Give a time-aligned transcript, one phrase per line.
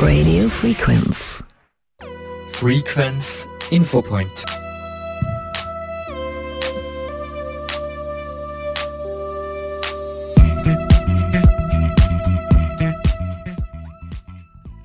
[0.00, 1.42] Radio Frequenz.
[2.52, 4.44] Frequenz Infopoint.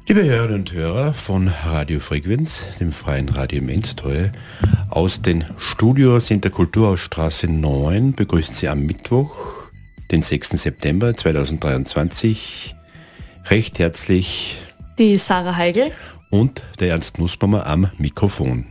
[0.08, 4.32] Liebe Hörerinnen und Hörer von Radio Frequenz, dem freien Radio Menstreue,
[4.90, 9.36] aus den Studios in der Kulturhausstraße 9 begrüßt Sie am Mittwoch,
[10.10, 10.50] den 6.
[10.50, 12.76] September 2023,
[13.46, 14.58] recht herzlich
[14.98, 15.92] die Sarah Heigl
[16.30, 18.66] und der Ernst Nussbaumer am Mikrofon.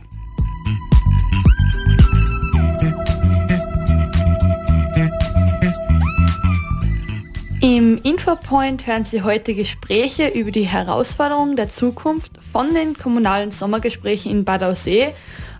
[7.61, 14.31] Im Infopoint hören Sie heute Gespräche über die Herausforderungen der Zukunft von den kommunalen Sommergesprächen
[14.31, 15.13] in Bad Aussee,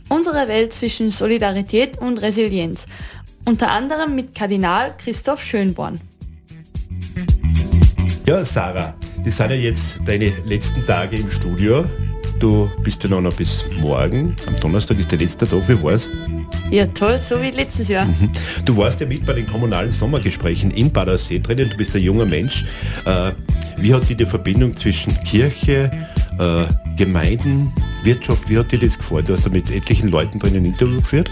[0.09, 2.88] unsere Welt zwischen Solidarität und Resilienz,
[3.45, 6.02] unter anderem mit Kardinal Christoph Schönborn.
[8.27, 8.93] Ja, Sarah,
[9.23, 11.86] das sind ja jetzt deine letzten Tage im Studio.
[12.40, 14.35] Du bist ja noch, noch bis morgen.
[14.48, 15.68] Am Donnerstag ist der letzte Tag.
[15.68, 16.10] Wie war's?
[16.71, 18.05] Ja, toll, so wie letztes Jahr.
[18.05, 18.32] Mhm.
[18.66, 21.70] Du warst ja mit bei den kommunalen Sommergesprächen in Bad Aussee drinnen.
[21.70, 22.66] Du bist ein junger Mensch.
[23.05, 23.32] Äh,
[23.77, 25.91] wie hat die Verbindung zwischen Kirche,
[26.39, 27.71] äh, Gemeinden,
[28.03, 29.26] Wirtschaft, wie hat dir das gefallen?
[29.26, 31.29] Du hast da mit etlichen Leuten drinnen ein Interview geführt?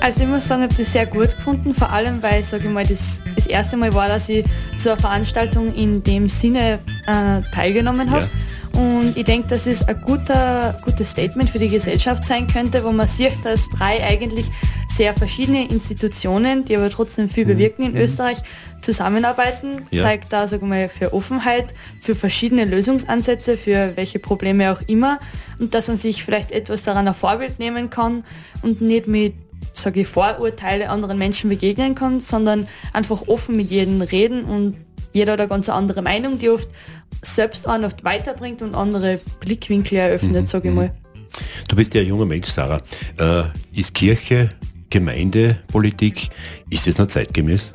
[0.00, 2.72] Also ich muss sagen, ich habe das sehr gut gefunden, vor allem weil, sage ich
[2.72, 4.44] mal, das, das erste Mal war, dass ich
[4.76, 8.24] zu einer Veranstaltung in dem Sinne äh, teilgenommen habe.
[8.24, 8.80] Ja.
[8.80, 12.90] Und ich denke, dass es ein guter, gutes Statement für die Gesellschaft sein könnte, wo
[12.90, 14.46] man sieht, dass drei eigentlich
[14.96, 17.48] sehr verschiedene Institutionen, die aber trotzdem viel mhm.
[17.48, 17.98] bewirken in mhm.
[17.98, 18.38] Österreich,
[18.80, 20.02] zusammenarbeiten, ja.
[20.02, 25.20] zeigt da sag mal, für Offenheit, für verschiedene Lösungsansätze, für welche Probleme auch immer
[25.58, 28.24] und dass man sich vielleicht etwas daran ein Vorbild nehmen kann
[28.62, 29.34] und nicht mit
[29.72, 34.76] sage ich, Vorurteile anderen Menschen begegnen kann, sondern einfach offen mit jedem reden und
[35.12, 36.68] jeder hat eine ganz andere Meinung, die oft
[37.22, 40.46] selbst einen oft weiterbringt und andere Blickwinkel eröffnet, mhm.
[40.46, 40.94] sage ich mal.
[41.68, 42.82] Du bist ja ein junger Mensch, Sarah.
[43.18, 43.44] Äh,
[43.78, 44.50] ist Kirche,
[44.94, 46.28] Gemeindepolitik,
[46.70, 47.72] ist das noch zeitgemäß?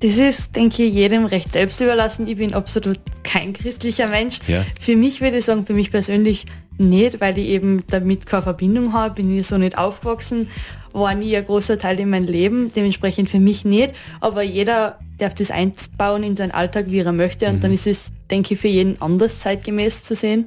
[0.00, 2.26] Das ist, denke ich, jedem recht selbst überlassen.
[2.26, 4.40] Ich bin absolut kein christlicher Mensch.
[4.48, 4.66] Ja.
[4.80, 6.46] Für mich würde ich sagen, für mich persönlich
[6.78, 10.50] nicht, weil ich eben damit keine Verbindung habe, bin ich so nicht aufgewachsen,
[10.92, 15.34] war nie ein großer Teil in meinem Leben, dementsprechend für mich nicht, aber jeder darf
[15.34, 17.60] das einbauen in seinen Alltag, wie er möchte und mhm.
[17.60, 20.46] dann ist es, denke ich, für jeden anders zeitgemäß zu sehen.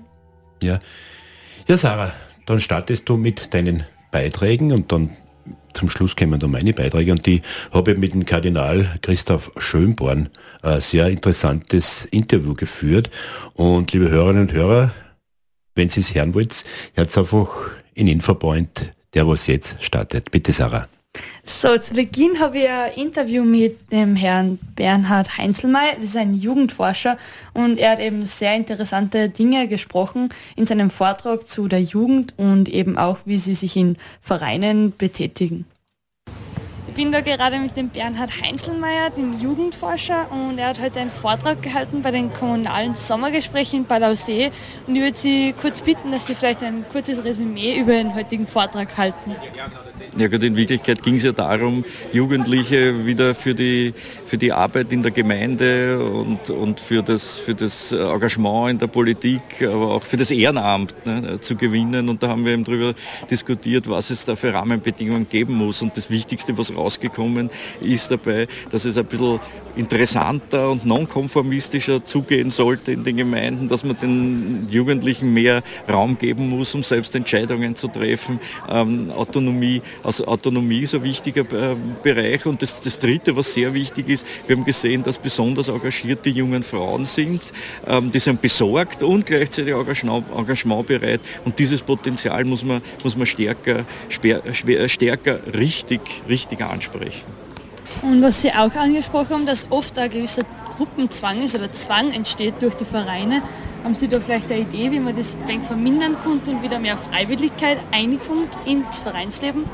[0.62, 0.80] Ja.
[1.70, 2.12] Ja, Sarah,
[2.46, 5.12] dann startest du mit deinen Beiträgen und dann
[5.76, 7.42] zum Schluss kommen dann meine Beiträge und die
[7.72, 10.30] habe ich mit dem Kardinal Christoph Schönborn
[10.64, 13.10] ein sehr interessantes Interview geführt.
[13.54, 14.92] Und liebe Hörerinnen und Hörer,
[15.76, 17.50] wenn Sie es hören wollt, hört einfach
[17.94, 20.32] in Infopoint, der was jetzt startet.
[20.32, 20.88] Bitte Sarah.
[21.48, 26.34] So, zu Beginn habe ich ein Interview mit dem Herrn Bernhard Heinzelmeier, das ist ein
[26.34, 27.18] Jugendforscher
[27.54, 32.68] und er hat eben sehr interessante Dinge gesprochen in seinem Vortrag zu der Jugend und
[32.68, 35.66] eben auch, wie sie sich in Vereinen betätigen.
[36.88, 41.10] Ich bin da gerade mit dem Bernhard Heinzelmeier, dem Jugendforscher, und er hat heute einen
[41.10, 44.50] Vortrag gehalten bei den kommunalen Sommergesprächen in Bad Aussee.
[44.88, 48.48] Und ich würde Sie kurz bitten, dass Sie vielleicht ein kurzes Resümee über den heutigen
[48.48, 49.36] Vortrag halten.
[49.58, 49.66] Ja
[50.30, 51.84] gut, in Wirklichkeit ging es ja darum,
[52.14, 53.94] Jugendliche wieder für die,
[54.26, 58.88] für die Arbeit in der Gemeinde und, und für, das, für das Engagement in der
[58.88, 62.10] Politik, aber auch für das Ehrenamt ne, zu gewinnen.
[62.10, 62.94] Und da haben wir eben darüber
[63.30, 65.82] diskutiert, was es da für Rahmenbedingungen geben muss.
[65.82, 67.50] Und das Wichtigste, was rausgekommen
[67.82, 69.40] ist dabei, dass es ein bisschen
[69.76, 76.50] interessanter und nonkonformistischer zugehen sollte in den Gemeinden, dass man den Jugendlichen mehr Raum geben
[76.50, 78.40] muss, um selbst Entscheidungen zu treffen,
[78.70, 82.46] ähm, Autonomie also Autonomie ist ein wichtiger äh, Bereich.
[82.46, 86.64] Und das, das Dritte, was sehr wichtig ist, wir haben gesehen, dass besonders engagierte jungen
[86.64, 87.42] Frauen sind.
[87.88, 91.22] Ähm, die sind besorgt und gleichzeitig engagement, engagementbereit.
[91.44, 97.24] Und dieses Potenzial muss man, muss man stärker, stärker richtig, richtig ansprechen.
[98.02, 100.44] Und was Sie auch angesprochen haben, dass oft ein gewisser
[100.76, 103.42] Gruppenzwang ist oder Zwang entsteht durch die Vereine.
[103.86, 105.38] Haben Sie da vielleicht eine Idee, wie man das
[105.68, 109.66] vermindern könnte und wieder mehr Freiwilligkeit einkommt ins Vereinsleben?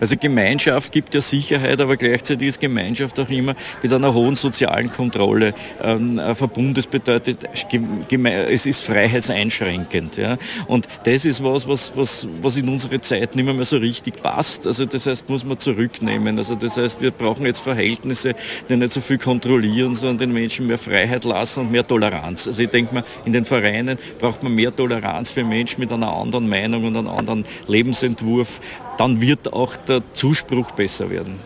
[0.00, 4.90] Also Gemeinschaft gibt ja Sicherheit, aber gleichzeitig ist Gemeinschaft auch immer mit einer hohen sozialen
[4.90, 6.74] Kontrolle ähm, verbunden.
[6.74, 10.16] Das bedeutet, es ist freiheitseinschränkend.
[10.16, 10.38] Ja?
[10.66, 14.66] Und das ist was, was, was, was in unsere Zeit nicht mehr so richtig passt.
[14.66, 16.38] Also das heißt, muss man zurücknehmen.
[16.38, 18.34] Also das heißt, wir brauchen jetzt Verhältnisse,
[18.68, 22.46] die nicht so viel kontrollieren, sondern den Menschen mehr Freiheit lassen und mehr Toleranz.
[22.46, 26.12] Also ich denke mal, in den Vereinen braucht man mehr Toleranz für Menschen mit einer
[26.12, 28.60] anderen Meinung und einem anderen Lebensentwurf.
[29.00, 31.40] Dann wird auch der Zuspruch besser werden.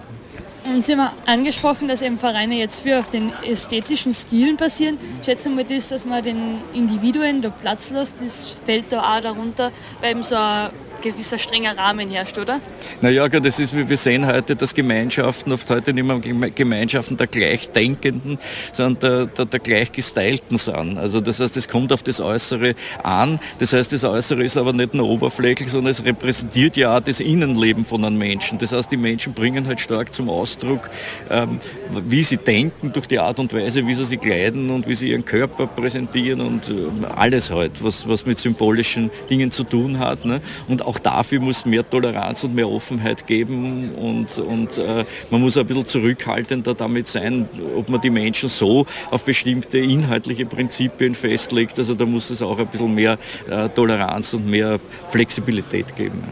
[0.64, 4.98] Und Sie haben angesprochen, dass eben Vereine jetzt für auf den ästhetischen Stilen basieren.
[5.24, 9.70] Schätzen wir das, dass man den Individuen da Platz lässt, das fällt da auch darunter,
[10.00, 10.70] weil eben so ein
[11.04, 12.60] gewisser strenger Rahmen herrscht, oder?
[13.02, 18.38] Naja, das ist, wir sehen heute, dass Gemeinschaften oft heute nicht mehr Gemeinschaften der Gleichdenkenden,
[18.72, 20.96] sondern der, der, der Gleichgestylten sind.
[20.98, 23.38] Also das heißt, es kommt auf das Äußere an.
[23.58, 27.20] Das heißt, das Äußere ist aber nicht nur oberflächlich, sondern es repräsentiert ja auch das
[27.20, 28.56] Innenleben von einem Menschen.
[28.58, 30.88] Das heißt, die Menschen bringen halt stark zum Ausdruck,
[31.30, 31.60] ähm,
[32.06, 35.10] wie sie denken durch die Art und Weise, wie sie sich kleiden und wie sie
[35.10, 40.24] ihren Körper präsentieren und äh, alles halt, was, was mit symbolischen Dingen zu tun hat.
[40.24, 40.40] Ne?
[40.68, 45.40] Und auch auch dafür muss mehr Toleranz und mehr Offenheit geben und, und äh, man
[45.40, 51.14] muss ein bisschen zurückhaltender damit sein, ob man die Menschen so auf bestimmte inhaltliche Prinzipien
[51.14, 51.78] festlegt.
[51.78, 53.18] Also da muss es auch ein bisschen mehr
[53.50, 56.22] äh, Toleranz und mehr Flexibilität geben.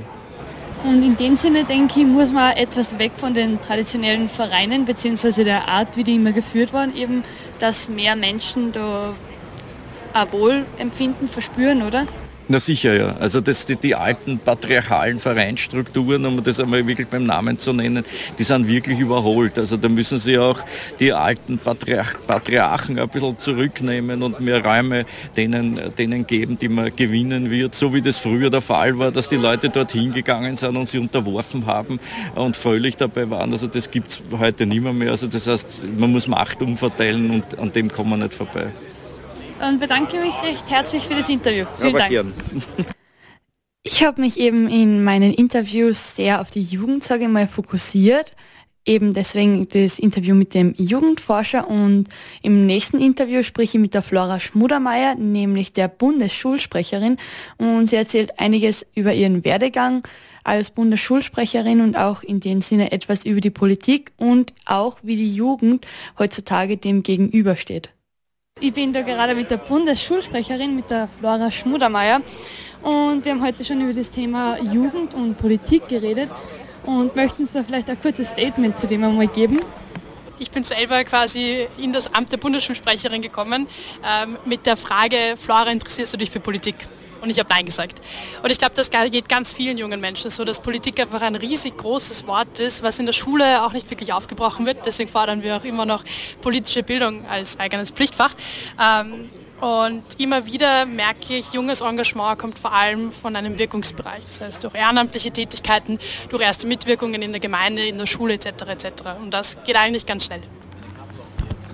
[0.85, 5.45] Und in dem Sinne, denke ich, muss man etwas weg von den traditionellen Vereinen bzw.
[5.45, 7.23] der Art, wie die immer geführt waren, eben,
[7.61, 9.15] dass mehr Menschen da
[10.13, 12.07] ein Wohlempfinden verspüren, oder?
[12.53, 13.17] Na sicher, ja.
[13.17, 18.05] Also das, die, die alten patriarchalen Vereinsstrukturen, um das einmal wirklich beim Namen zu nennen,
[18.39, 19.59] die sind wirklich überholt.
[19.59, 20.63] Also da müssen sie auch
[21.01, 26.95] die alten Patriarch, Patriarchen ein bisschen zurücknehmen und mehr Räume denen, denen geben, die man
[26.95, 27.75] gewinnen wird.
[27.75, 30.99] So wie das früher der Fall war, dass die Leute dorthin gegangen sind und sie
[30.99, 31.99] unterworfen haben
[32.35, 33.51] und fröhlich dabei waren.
[33.51, 35.13] Also das gibt es heute nicht mehr, mehr.
[35.13, 38.67] Also das heißt, man muss Macht umverteilen und an dem kommen wir nicht vorbei
[39.63, 41.67] und bedanke mich recht herzlich für das Interview.
[41.79, 42.35] Vielen Dank.
[43.85, 48.37] Ich habe mich eben in meinen Interviews sehr auf die Jugend, sage ich mal, fokussiert.
[48.85, 52.05] Eben deswegen das Interview mit dem Jugendforscher und
[52.43, 57.17] im nächsten Interview spreche ich mit der Flora Schmudermeier, nämlich der Bundesschulsprecherin
[57.59, 60.07] und sie erzählt einiges über ihren Werdegang
[60.45, 65.35] als Bundesschulsprecherin und auch in dem Sinne etwas über die Politik und auch wie die
[65.35, 65.87] Jugend
[66.19, 67.91] heutzutage dem gegenübersteht.
[68.65, 72.21] Ich bin da gerade mit der Bundesschulsprecherin, mit der Flora Schmudermeier.
[72.81, 76.31] Und wir haben heute schon über das Thema Jugend und Politik geredet
[76.85, 79.59] und möchten uns da vielleicht ein kurzes Statement zu dem einmal geben.
[80.39, 83.67] Ich bin selber quasi in das Amt der Bundesschulsprecherin gekommen
[84.07, 86.77] ähm, mit der Frage, Flora, interessierst du dich für Politik?
[87.23, 88.01] Und ich habe Nein gesagt.
[88.43, 91.77] Und ich glaube, das geht ganz vielen jungen Menschen so, dass Politik einfach ein riesig
[91.77, 94.85] großes Wort ist, was in der Schule auch nicht wirklich aufgebrochen wird.
[94.85, 96.03] Deswegen fordern wir auch immer noch
[96.41, 98.35] politische Bildung als eigenes Pflichtfach.
[98.81, 99.31] Ähm,
[99.61, 104.23] und immer wieder merke ich, junges Engagement kommt vor allem von einem Wirkungsbereich.
[104.23, 108.47] Das heißt durch ehrenamtliche Tätigkeiten, durch erste Mitwirkungen in der Gemeinde, in der Schule etc.
[108.67, 108.87] etc.
[109.21, 110.43] Und das geht eigentlich ganz schnell.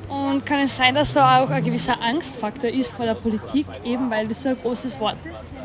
[0.09, 4.11] Und kann es sein, dass da auch ein gewisser Angstfaktor ist vor der Politik, eben
[4.11, 5.59] weil das so ein großes Wort ist?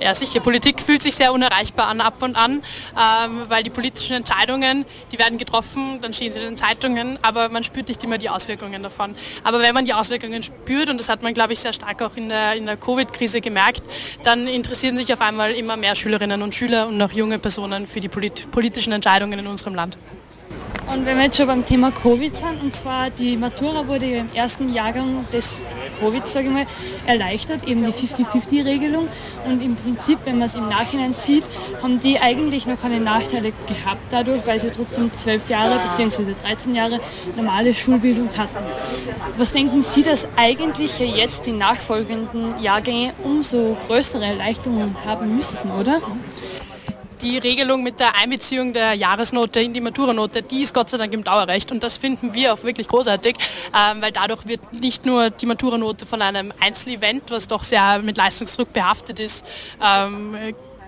[0.00, 0.40] Ja, sicher.
[0.40, 2.62] Politik fühlt sich sehr unerreichbar an ab und an,
[2.94, 7.48] ähm, weil die politischen Entscheidungen, die werden getroffen, dann stehen sie in den Zeitungen, aber
[7.48, 9.14] man spürt nicht immer die Auswirkungen davon.
[9.42, 12.14] Aber wenn man die Auswirkungen spürt, und das hat man, glaube ich, sehr stark auch
[12.16, 13.82] in der, in der Covid-Krise gemerkt,
[14.22, 18.00] dann interessieren sich auf einmal immer mehr Schülerinnen und Schüler und auch junge Personen für
[18.00, 19.96] die polit politischen Entscheidungen in unserem Land.
[20.92, 24.20] Und wenn wir jetzt schon beim Thema Covid sind, und zwar die Matura wurde ja
[24.20, 25.64] im ersten Jahrgang des
[25.98, 26.66] Covid, sage ich mal,
[27.06, 29.08] erleichtert, eben die 50-50-Regelung.
[29.46, 31.44] Und im Prinzip, wenn man es im Nachhinein sieht,
[31.82, 36.34] haben die eigentlich noch keine Nachteile gehabt dadurch, weil sie trotzdem zwölf Jahre bzw.
[36.44, 37.00] 13 Jahre
[37.34, 38.64] normale Schulbildung hatten.
[39.36, 46.00] Was denken Sie, dass eigentlich jetzt die nachfolgenden Jahrgänge umso größere Erleichterungen haben müssten, oder?
[47.26, 51.12] Die Regelung mit der Einbeziehung der Jahresnote in die Maturanote, die ist Gott sei Dank
[51.12, 53.36] im Dauerrecht und das finden wir auch wirklich großartig,
[53.74, 58.16] ähm, weil dadurch wird nicht nur die Maturanote von einem Einzelevent, was doch sehr mit
[58.16, 59.44] Leistungsdruck behaftet ist,
[59.84, 60.36] ähm,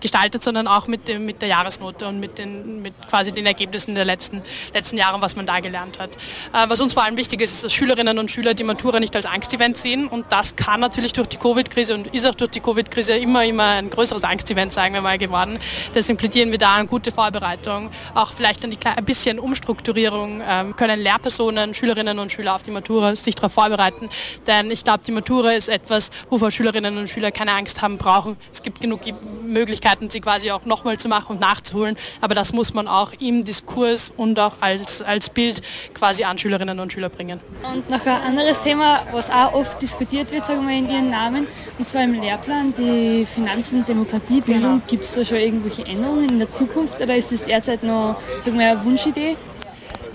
[0.00, 3.94] gestaltet, sondern auch mit, dem, mit der Jahresnote und mit, den, mit quasi den Ergebnissen
[3.94, 6.16] der letzten, letzten Jahre, was man da gelernt hat.
[6.16, 9.14] Äh, was uns vor allem wichtig ist, ist, dass Schülerinnen und Schüler die Matura nicht
[9.16, 12.60] als Angstevent sehen und das kann natürlich durch die Covid-Krise und ist auch durch die
[12.60, 15.58] Covid-Krise immer, immer ein größeres Angstevent, sagen wir mal, geworden.
[15.94, 21.74] Deswegen plädieren wir da an gute Vorbereitung, auch vielleicht ein bisschen Umstrukturierung, ähm, können Lehrpersonen,
[21.74, 24.08] Schülerinnen und Schüler auf die Matura sich darauf vorbereiten,
[24.46, 28.36] denn ich glaube, die Matura ist etwas, wovor Schülerinnen und Schüler keine Angst haben brauchen.
[28.52, 29.00] Es gibt genug
[29.42, 31.96] Möglichkeiten, Möglichkeiten, sie quasi auch nochmal zu machen und nachzuholen.
[32.20, 35.62] Aber das muss man auch im Diskurs und auch als, als Bild
[35.94, 37.40] quasi an Schülerinnen und Schüler bringen.
[37.72, 41.46] Und noch ein anderes Thema, was auch oft diskutiert wird, sagen wir in Ihren Namen,
[41.78, 44.62] und zwar im Lehrplan, die Finanzen- und Demokratiebildung.
[44.62, 44.82] Genau.
[44.86, 48.58] Gibt es da schon irgendwelche Änderungen in der Zukunft oder ist das derzeit noch sagen
[48.58, 49.36] wir, eine Wunschidee?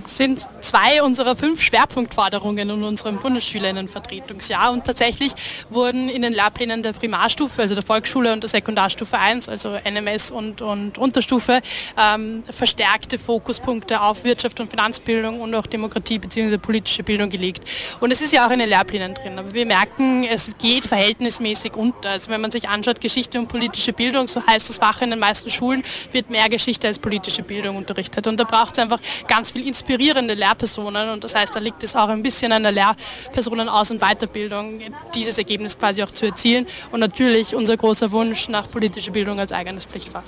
[0.07, 5.33] Sind zwei unserer fünf Schwerpunktforderungen in unserem Bundesschülerinnenvertretungsjahr und tatsächlich
[5.69, 10.31] wurden in den Lehrplänen der Primarstufe, also der Volksschule und der Sekundarstufe 1, also NMS
[10.31, 11.61] und, und Unterstufe,
[11.97, 16.57] ähm, verstärkte Fokuspunkte auf Wirtschaft und Finanzbildung und auch Demokratie bzw.
[16.57, 17.63] politische Bildung gelegt.
[17.99, 21.75] Und es ist ja auch in den Lehrplänen drin, aber wir merken, es geht verhältnismäßig
[21.75, 22.09] unter.
[22.09, 25.19] Also wenn man sich anschaut, Geschichte und politische Bildung, so heißt das Fach in den
[25.19, 28.27] meisten Schulen, wird mehr Geschichte als politische Bildung unterrichtet.
[28.27, 31.83] Und da braucht es einfach ganz viel Inspiration inspirierende Lehrpersonen und das heißt, da liegt
[31.83, 34.81] es auch ein bisschen an der Lehrpersonenaus- und Weiterbildung,
[35.13, 39.51] dieses Ergebnis quasi auch zu erzielen und natürlich unser großer Wunsch nach politischer Bildung als
[39.51, 40.23] eigenes Pflichtfach.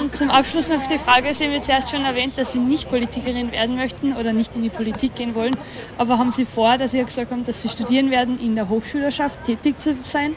[0.00, 2.88] Und zum Abschluss noch die Frage, Sie haben jetzt erst schon erwähnt, dass Sie nicht
[2.88, 5.56] Politikerin werden möchten oder nicht in die Politik gehen wollen,
[5.98, 9.44] aber haben Sie vor, dass Sie gesagt haben, dass Sie studieren werden, in der Hochschülerschaft
[9.44, 10.36] tätig zu sein?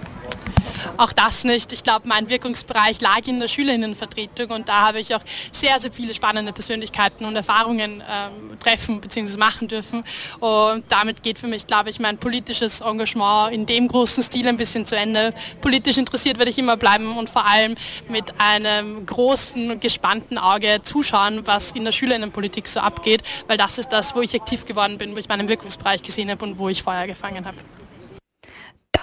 [0.98, 1.72] Auch das nicht.
[1.74, 5.22] Ich glaube, mein Wirkungsbereich lag in der Schülerinnenvertretung und da habe ich auch
[5.52, 9.38] sehr, sehr viele spannende Persönlichkeiten und Erfahrungen ähm, treffen bzw.
[9.38, 10.04] machen dürfen.
[10.40, 14.58] Und damit geht für mich, glaube ich, mein politisches Engagement in dem großen Stil ein
[14.58, 15.34] bisschen zu Ende.
[15.62, 17.76] Politisch interessiert werde ich immer bleiben und vor allem
[18.08, 23.90] mit einem großen, gespannten Auge zuschauen, was in der Schülerinnenpolitik so abgeht, weil das ist
[23.90, 26.84] das, wo ich aktiv geworden bin, wo ich meinen Wirkungsbereich gesehen habe und wo ich
[26.84, 27.58] Feuer gefangen habe.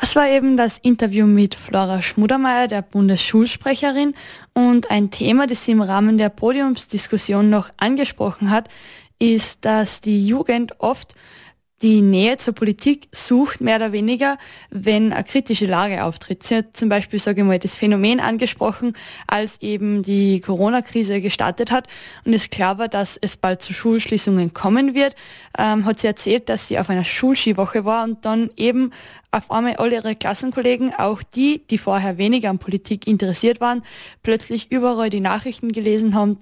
[0.00, 4.14] Das war eben das Interview mit Flora Schmudermeier, der Bundesschulsprecherin.
[4.52, 8.68] Und ein Thema, das sie im Rahmen der Podiumsdiskussion noch angesprochen hat,
[9.18, 11.14] ist, dass die Jugend oft
[11.82, 14.38] die Nähe zur Politik sucht, mehr oder weniger,
[14.70, 16.42] wenn eine kritische Lage auftritt.
[16.42, 18.94] Sie hat zum Beispiel, sage ich mal, das Phänomen angesprochen,
[19.26, 21.86] als eben die Corona-Krise gestartet hat
[22.24, 25.16] und es klar war, dass es bald zu Schulschließungen kommen wird,
[25.58, 28.90] ähm, hat sie erzählt, dass sie auf einer Schulskiwoche war und dann eben
[29.30, 33.82] auf einmal alle ihre Klassenkollegen, auch die, die vorher weniger an Politik interessiert waren,
[34.22, 36.38] plötzlich überall die Nachrichten gelesen haben,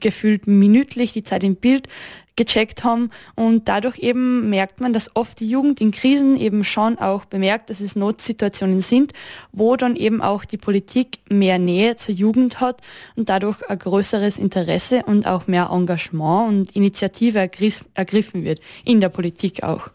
[0.00, 1.88] gefühlt minütlich die Zeit im Bild
[2.36, 6.98] gecheckt haben und dadurch eben merkt man, dass oft die Jugend in Krisen eben schon
[6.98, 9.12] auch bemerkt, dass es Notsituationen sind,
[9.52, 12.80] wo dann eben auch die Politik mehr Nähe zur Jugend hat
[13.14, 19.08] und dadurch ein größeres Interesse und auch mehr Engagement und Initiative ergriffen wird, in der
[19.08, 19.88] Politik auch.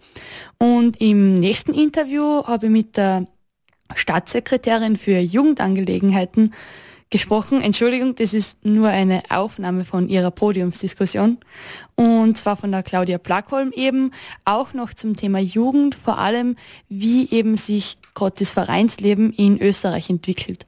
[0.58, 3.28] Und im nächsten Interview habe ich mit der
[3.96, 6.54] Staatssekretärin für Jugendangelegenheiten
[7.10, 7.62] gesprochen.
[7.62, 11.38] Entschuldigung, das ist nur eine Aufnahme von ihrer Podiumsdiskussion.
[11.96, 14.12] Und zwar von der Claudia Plackholm eben,
[14.46, 16.56] auch noch zum Thema Jugend, vor allem
[16.88, 17.98] wie eben sich
[18.38, 20.66] das Vereinsleben in Österreich entwickelt.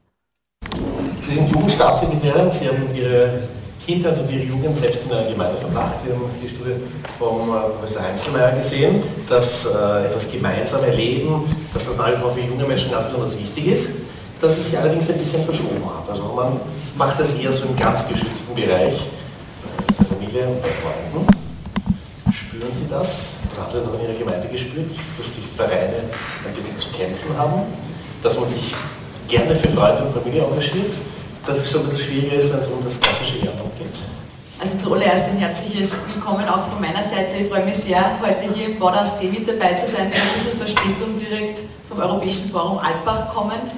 [1.20, 3.42] Sie sind Jugendstaatssekretärin, Sie haben Ihre
[3.86, 6.00] Kindheit und Ihre Jugend selbst in einer Gemeinde verbracht.
[6.06, 6.76] Wir haben die Studie
[7.20, 11.44] vom äh, Professor Einzelmeier gesehen, dass äh, etwas gemeinsam erleben,
[11.74, 14.78] dass das nach wie vor für junge Menschen ganz besonders wichtig ist dass es sich
[14.78, 16.10] allerdings ein bisschen verschoben hat.
[16.10, 16.60] Also man
[16.98, 18.96] macht das eher so im ganz geschützten Bereich,
[19.98, 21.28] bei Familie und bei Freunden.
[22.34, 23.36] Spüren Sie das?
[23.54, 26.10] Oder haben Sie das auch in Ihrer Gemeinde gespürt, dass die Vereine
[26.46, 27.62] ein bisschen zu kämpfen haben?
[28.24, 28.74] Dass man sich
[29.28, 30.94] gerne für Freunde und Familie engagiert?
[31.46, 34.00] Dass es so ein bisschen schwieriger ist, wenn um das klassische Ehrenamt geht?
[34.62, 37.36] Also zuallererst ein herzliches Willkommen auch von meiner Seite.
[37.40, 40.34] Ich freue mich sehr, heute hier im Bad See mit dabei zu sein, bei ein
[40.36, 43.74] bisschen Verspätung direkt vom Europäischen Forum Alpbach kommend.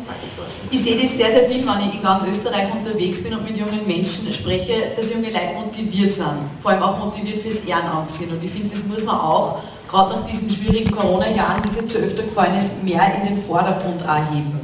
[0.71, 3.55] Ich sehe das sehr, sehr viel, wenn ich in ganz Österreich unterwegs bin und mit
[3.55, 8.33] jungen Menschen spreche, dass junge Leute motiviert sind, vor allem auch motiviert fürs Ehrenamt sind.
[8.33, 9.59] Und ich finde, das muss man auch,
[9.89, 13.37] gerade nach diesen schwierigen Corona-Jahren, wie es jetzt so öfter gefallen ist, mehr in den
[13.37, 14.59] Vordergrund erheben.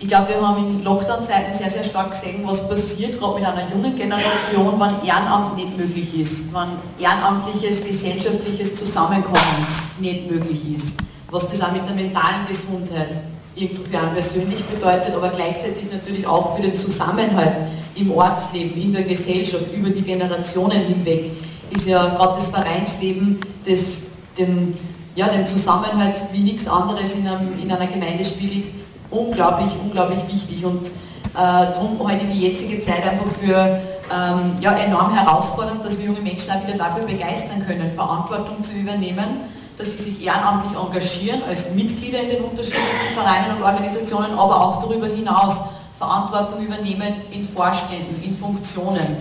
[0.00, 3.68] Ich glaube, wir haben in Lockdown-Zeiten sehr, sehr stark gesehen, was passiert, gerade mit einer
[3.68, 6.68] jungen Generation, wenn Ehrenamt nicht möglich ist, wenn
[7.04, 9.66] ehrenamtliches, gesellschaftliches Zusammenkommen
[9.98, 10.98] nicht möglich ist,
[11.32, 13.08] was das auch mit der mentalen Gesundheit
[13.56, 17.64] irgendwo für einen persönlich bedeutet, aber gleichzeitig natürlich auch für den Zusammenhalt
[17.96, 21.32] im Ortsleben, in der Gesellschaft, über die Generationen hinweg,
[21.70, 24.02] ist ja gerade das Vereinsleben, das
[24.38, 24.78] den,
[25.16, 28.68] ja, den Zusammenhalt wie nichts anderes in, einem, in einer Gemeinde spiegelt,
[29.10, 30.90] unglaublich, unglaublich wichtig und äh,
[31.34, 36.50] darum ich die jetzige Zeit einfach für ähm, ja, enorm herausfordernd, dass wir junge Menschen
[36.52, 39.42] auch wieder dafür begeistern können, Verantwortung zu übernehmen,
[39.76, 44.80] dass sie sich ehrenamtlich engagieren als Mitglieder in den unterschiedlichsten Vereinen und Organisationen, aber auch
[44.80, 45.56] darüber hinaus
[45.98, 49.18] Verantwortung übernehmen in Vorständen, in Funktionen.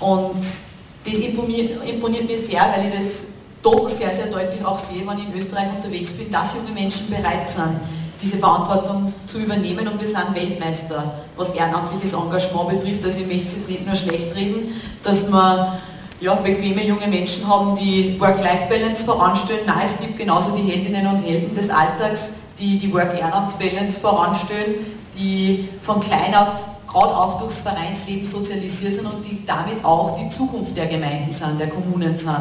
[0.00, 3.24] Und das imponiert, imponiert mir sehr, weil ich das
[3.62, 7.10] doch sehr, sehr deutlich auch sehe, wenn ich in Österreich unterwegs bin, dass junge Menschen
[7.10, 7.80] bereit sind,
[8.20, 13.04] diese Verantwortung zu übernehmen und wir sind Weltmeister, was ehrenamtliches Engagement betrifft.
[13.04, 15.78] Also ich möchte es nicht nur schlecht reden, dass wir
[16.20, 19.62] ja, bequeme junge Menschen haben, die Work-Life-Balance voranstellen.
[19.66, 25.68] Nein, es gibt genauso die Heldinnen und Helden des Alltags, die die Work-Ehrenamts-Balance voranstellen, die
[25.82, 30.76] von klein auf gerade auch durchs Vereinsleben sozialisiert sind und die damit auch die Zukunft
[30.76, 32.36] der Gemeinden sind, der Kommunen sind.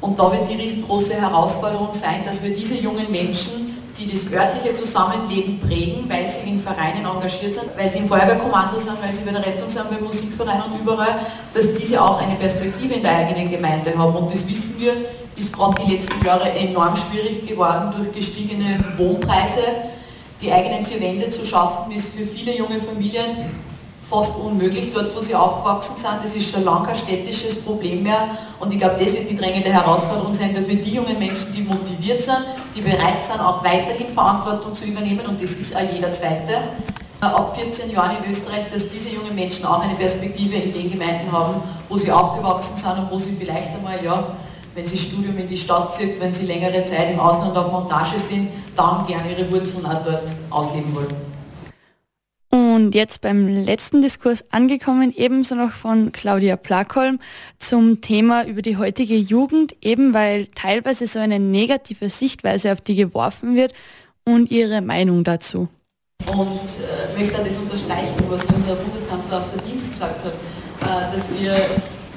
[0.00, 3.65] Und da wird die riesengroße Herausforderung sein, dass wir diese jungen Menschen
[3.98, 8.78] die das örtliche Zusammenleben prägen, weil sie in Vereinen engagiert sind, weil sie im Feuerwehrkommando
[8.78, 11.20] sind, weil sie bei der Rettung sind, beim Musikverein und überall,
[11.54, 14.14] dass diese auch eine Perspektive in der eigenen Gemeinde haben.
[14.14, 14.92] Und das wissen wir,
[15.36, 19.62] ist gerade die letzten Jahre enorm schwierig geworden durch gestiegene Wohnpreise.
[20.40, 23.50] Die eigenen vier Wände zu schaffen, ist für viele junge Familien
[24.08, 26.18] fast unmöglich dort, wo sie aufgewachsen sind.
[26.22, 28.28] Das ist schon lange kein städtisches Problem mehr.
[28.60, 31.62] Und ich glaube, das wird die drängende Herausforderung sein, dass wir die jungen Menschen, die
[31.62, 32.44] motiviert sind,
[32.74, 36.58] die bereit sind, auch weiterhin Verantwortung zu übernehmen, und das ist auch jeder Zweite,
[37.20, 41.32] ab 14 Jahren in Österreich, dass diese jungen Menschen auch eine Perspektive in den Gemeinden
[41.32, 44.36] haben, wo sie aufgewachsen sind und wo sie vielleicht einmal, ja,
[44.74, 48.18] wenn sie Studium in die Stadt zieht, wenn sie längere Zeit im Ausland auf Montage
[48.18, 51.25] sind, dann gerne ihre Wurzeln auch dort ausleben wollen.
[52.76, 57.20] Und jetzt beim letzten Diskurs angekommen, ebenso noch von Claudia Plakholm
[57.58, 62.94] zum Thema über die heutige Jugend, eben weil teilweise so eine negative Sichtweise auf die
[62.94, 63.72] geworfen wird
[64.26, 65.68] und ihre Meinung dazu.
[66.26, 71.30] Und äh, möchte das unterstreichen, was unser Bundeskanzler aus der Dienst gesagt hat, äh, dass
[71.40, 71.56] wir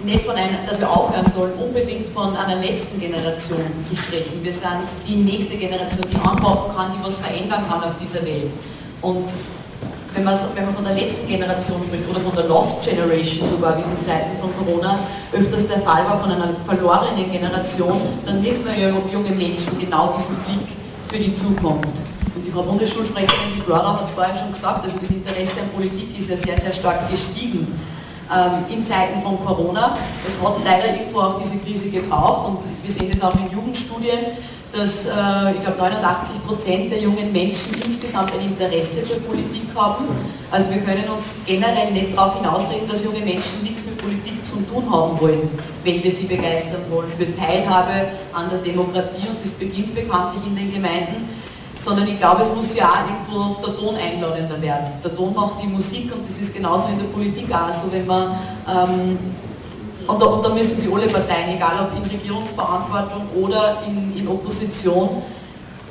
[0.04, 4.44] nicht von einer, dass wir aufhören sollen, unbedingt von einer letzten Generation zu sprechen.
[4.44, 8.52] Wir sind die nächste Generation, die anpacken kann, die was verändern kann auf dieser Welt.
[9.02, 9.30] Und
[10.14, 13.78] wenn man, wenn man von der letzten Generation spricht oder von der Lost Generation sogar,
[13.78, 15.00] wie es in Zeiten von Corona
[15.32, 20.14] öfters der Fall war, von einer verlorenen Generation, dann nimmt man ja junge Menschen genau
[20.16, 20.76] diesen Blick
[21.08, 21.96] für die Zukunft.
[22.36, 25.70] Und die Frau Bundesschulsprecherin, die Flora, hat es vorhin schon gesagt, also das Interesse an
[25.76, 27.68] Politik ist ja sehr, sehr stark gestiegen
[28.32, 29.98] ähm, in Zeiten von Corona.
[30.26, 34.20] Es hat leider irgendwo auch diese Krise gebraucht und wir sehen das auch in Jugendstudien,
[34.72, 40.06] dass äh, ich glaube 89 Prozent der jungen Menschen insgesamt ein Interesse für Politik haben.
[40.52, 44.58] Also wir können uns generell nicht darauf hinausreden, dass junge Menschen nichts mit Politik zu
[44.62, 45.50] tun haben wollen,
[45.84, 50.56] wenn wir sie begeistern wollen für Teilhabe an der Demokratie und das beginnt bekanntlich in
[50.56, 51.30] den Gemeinden.
[51.80, 54.88] Sondern ich glaube, es muss ja auch irgendwo der Ton einladender werden.
[55.02, 58.06] Der Ton macht die Musik und das ist genauso in der Politik auch so, wenn
[58.06, 59.18] man ähm,
[60.10, 64.09] und da, und da, müssen sie alle Parteien, egal ob in Regierungsverantwortung oder in, in,
[64.30, 65.22] Opposition,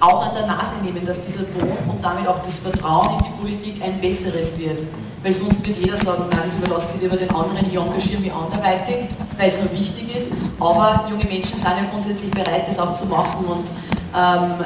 [0.00, 3.40] auch an der Nase nehmen, dass dieser Ton und damit auch das Vertrauen in die
[3.40, 4.84] Politik ein besseres wird.
[5.22, 8.32] Weil sonst wird jeder sagen, nein, das überlasse ich lieber den anderen, ich engagiere mich
[8.32, 10.32] anderweitig, weil es nur wichtig ist.
[10.60, 13.44] Aber junge Menschen sind ja grundsätzlich bereit, das auch zu machen.
[13.46, 13.68] Und
[14.16, 14.64] ähm,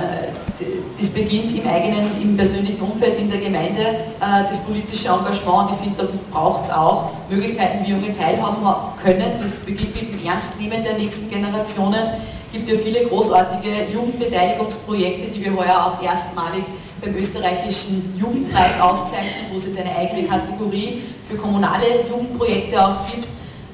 [0.99, 5.71] das beginnt im eigenen, im persönlichen Umfeld, in der Gemeinde, äh, das politische Engagement.
[5.71, 8.63] Und ich finde, da braucht es auch Möglichkeiten, wie Junge teilhaben
[9.03, 9.33] können.
[9.39, 12.11] Das beginnt mit dem Ernstnehmen der nächsten Generationen.
[12.53, 16.65] Gibt ja viele großartige Jugendbeteiligungsprojekte, die wir heuer auch erstmalig
[17.01, 23.27] beim österreichischen Jugendpreis auszeichnen, wo es jetzt eine eigene Kategorie für kommunale Jugendprojekte auch gibt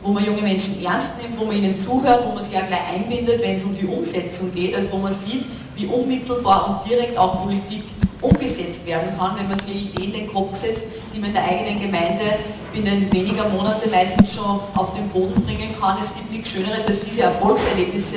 [0.03, 2.95] wo man junge Menschen ernst nimmt, wo man ihnen zuhört, wo man sie ja gleich
[2.95, 5.45] einbindet, wenn es um die Umsetzung geht, also wo man sieht,
[5.77, 7.85] wie unmittelbar und direkt auch Politik
[8.21, 11.35] umgesetzt werden kann, wenn man sich eine Idee in den Kopf setzt, die man in
[11.35, 12.25] der eigenen Gemeinde
[12.73, 15.99] binnen weniger Monate meistens schon auf den Boden bringen kann.
[16.01, 18.17] Es gibt nichts Schöneres als diese Erfolgserlebnisse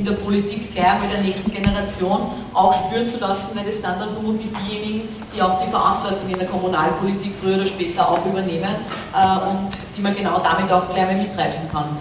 [0.00, 3.84] in der Politik gleich einmal der nächsten Generation auch spüren zu lassen, weil es sind
[3.84, 8.74] dann vermutlich diejenigen, die auch die Verantwortung in der Kommunalpolitik früher oder später auch übernehmen
[9.14, 11.98] äh, und die man genau damit auch gleich mal mitreißen kann.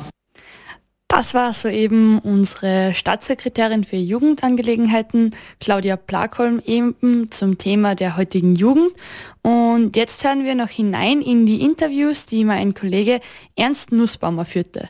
[1.10, 8.94] Das war soeben unsere Staatssekretärin für Jugendangelegenheiten, Claudia Plakholm, eben zum Thema der heutigen Jugend.
[9.42, 13.20] Und jetzt hören wir noch hinein in die Interviews, die mein Kollege
[13.58, 14.88] Ernst Nussbaumer führte.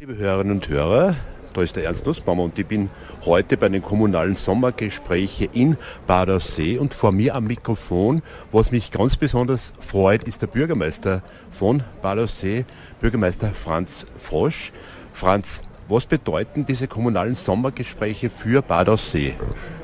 [0.00, 1.16] Liebe Hörerinnen und Hörer,
[1.58, 2.88] da ist der Ernst Nussbaumer und ich bin
[3.24, 9.16] heute bei den kommunalen Sommergesprächen in Badersee und vor mir am Mikrofon, was mich ganz
[9.16, 12.64] besonders freut, ist der Bürgermeister von Badersee,
[13.00, 14.70] Bürgermeister Franz Frosch.
[15.12, 19.34] Franz, was bedeuten diese kommunalen Sommergespräche für Bad Aussee?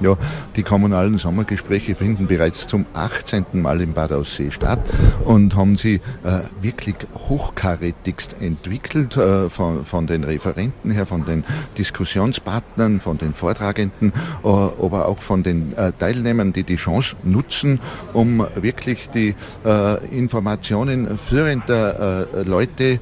[0.00, 0.16] Ja,
[0.54, 3.46] die kommunalen Sommergespräche finden bereits zum 18.
[3.52, 4.80] Mal in Bad Aussee statt
[5.24, 6.96] und haben sie äh, wirklich
[7.28, 11.44] hochkarätigst entwickelt äh, von, von den Referenten her, von den
[11.78, 14.12] Diskussionspartnern, von den Vortragenden,
[14.44, 17.80] äh, aber auch von den äh, Teilnehmern, die die Chance nutzen,
[18.12, 23.00] um wirklich die äh, Informationen führender äh, Leute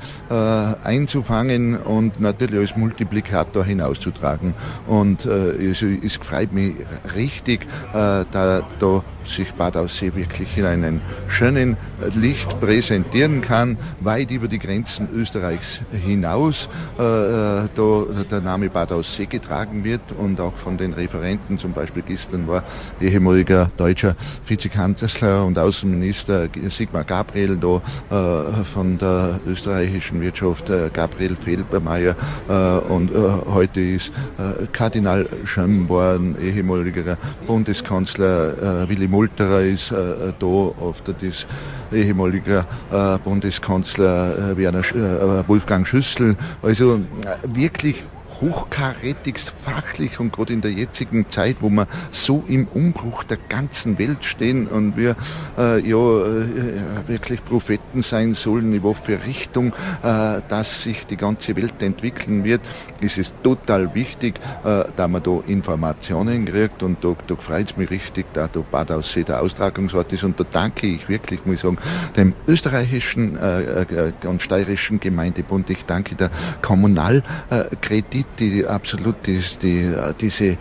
[0.84, 4.54] einzufangen und natürlich als Multiplikator hinauszutragen.
[4.86, 6.74] Und äh, es, es freut mich
[7.16, 11.76] richtig, äh, da, da sich Bad Aussee wirklich in einem schönen
[12.14, 16.68] Licht präsentieren kann, weit über die Grenzen Österreichs hinaus.
[16.98, 21.72] Äh, äh da der Name Bad Aussee getragen wird und auch von den Referenten, zum
[21.72, 22.64] Beispiel gestern war
[23.00, 31.36] ehemaliger deutscher Vizekanzler und Außenminister Sigmar Gabriel da äh, von der österreichischen Wirtschaft, äh, Gabriel
[31.36, 32.16] Felbermeier
[32.48, 32.52] äh,
[32.88, 33.14] und äh,
[33.52, 34.12] heute ist
[34.72, 37.16] Kardinal Schönborn, ehemaliger
[37.46, 41.46] Bundeskanzler Willy Multerer ist äh, da, oft das
[41.92, 46.36] ehemaliger äh, Bundeskanzler äh, Werner, äh, Wolfgang Schüssel.
[46.62, 48.04] Also äh, wirklich
[48.42, 53.98] hochkarätigst fachlich und gerade in der jetzigen Zeit, wo wir so im Umbruch der ganzen
[53.98, 55.16] Welt stehen und wir
[55.56, 61.56] äh, ja äh, wirklich Propheten sein sollen, in welche Richtung äh, dass sich die ganze
[61.56, 62.60] Welt entwickeln wird,
[63.00, 67.76] ist es total wichtig, äh, da man da Informationen kriegt und da, da freut es
[67.76, 70.24] mich richtig, da da Bad Aussee der Austragungsort ist.
[70.24, 71.78] Und da danke ich wirklich, muss ich sagen,
[72.16, 79.92] dem österreichischen äh, äh, und steirischen Gemeindebund, ich danke der Kommunalkredit die absolut die, die,
[80.20, 80.56] diese äh,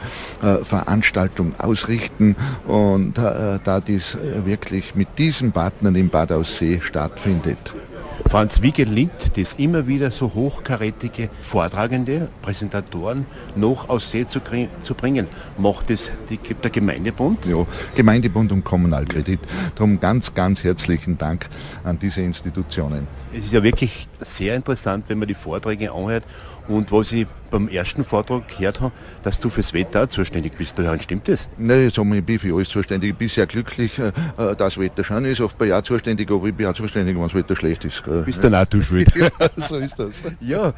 [0.63, 2.35] Veranstaltung ausrichten
[2.67, 7.73] und äh, da dies wirklich mit diesen Partnern im Bad Aussee stattfindet.
[8.27, 14.39] Franz, wie gelingt es immer wieder so hochkarätige Vortragende, Präsentatoren noch aus See zu,
[14.79, 15.27] zu bringen?
[15.57, 17.45] Macht es die, der Gemeindebund?
[17.45, 19.39] Ja, Gemeindebund und Kommunalkredit.
[19.75, 21.47] Darum ganz, ganz herzlichen Dank
[21.83, 23.07] an diese Institutionen.
[23.33, 26.23] Es ist ja wirklich sehr interessant, wenn man die Vorträge anhört
[26.67, 30.79] und was ich beim ersten Vortrag gehört habe, dass du fürs Wetter zuständig bist.
[30.79, 31.49] Daher stimmt das?
[31.57, 33.11] Nein, ich, sage, ich bin für alles zuständig.
[33.11, 35.41] Ich bin sehr glücklich, äh, äh, dass das Wetter schön ist.
[35.41, 38.03] Oft bin ich auch zuständig, aber ich bin auch zuständig, wenn das Wetter schlecht ist.
[38.25, 39.13] Bist dann auch du schuld.
[39.15, 40.23] ja, so ist das.
[40.39, 40.73] Ja,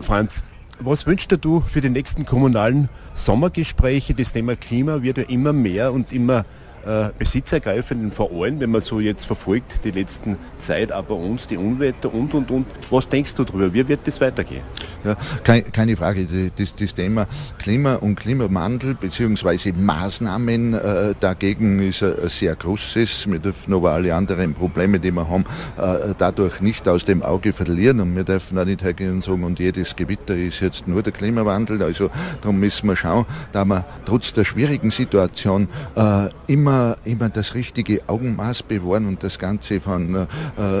[0.00, 0.44] Franz,
[0.78, 4.14] was wünschst du für die nächsten kommunalen Sommergespräche?
[4.14, 6.44] Das Thema Klima wird ja immer mehr und immer
[6.86, 12.12] äh, besitzergreifenden Verein, wenn man so jetzt verfolgt, die letzten Zeit, aber uns, die Unwetter
[12.14, 12.66] und, und, und.
[12.90, 13.72] Was denkst du darüber?
[13.72, 14.62] Wie wird das weitergehen?
[15.04, 16.26] Ja, kein, keine Frage.
[16.56, 17.26] Das, das, Thema
[17.58, 19.72] Klima und Klimawandel bzw.
[19.72, 23.30] Maßnahmen äh, dagegen ist ein sehr großes.
[23.30, 25.44] Wir dürfen aber alle anderen Probleme, die wir haben,
[25.76, 28.00] äh, dadurch nicht aus dem Auge verlieren.
[28.00, 31.12] Und wir dürfen auch nicht hergehen und sagen, und jedes Gewitter ist jetzt nur der
[31.12, 31.82] Klimawandel.
[31.82, 37.54] Also darum müssen wir schauen, da wir trotz der schwierigen Situation äh, immer immer, das
[37.54, 40.26] richtige Augenmaß bewahren und das Ganze von äh,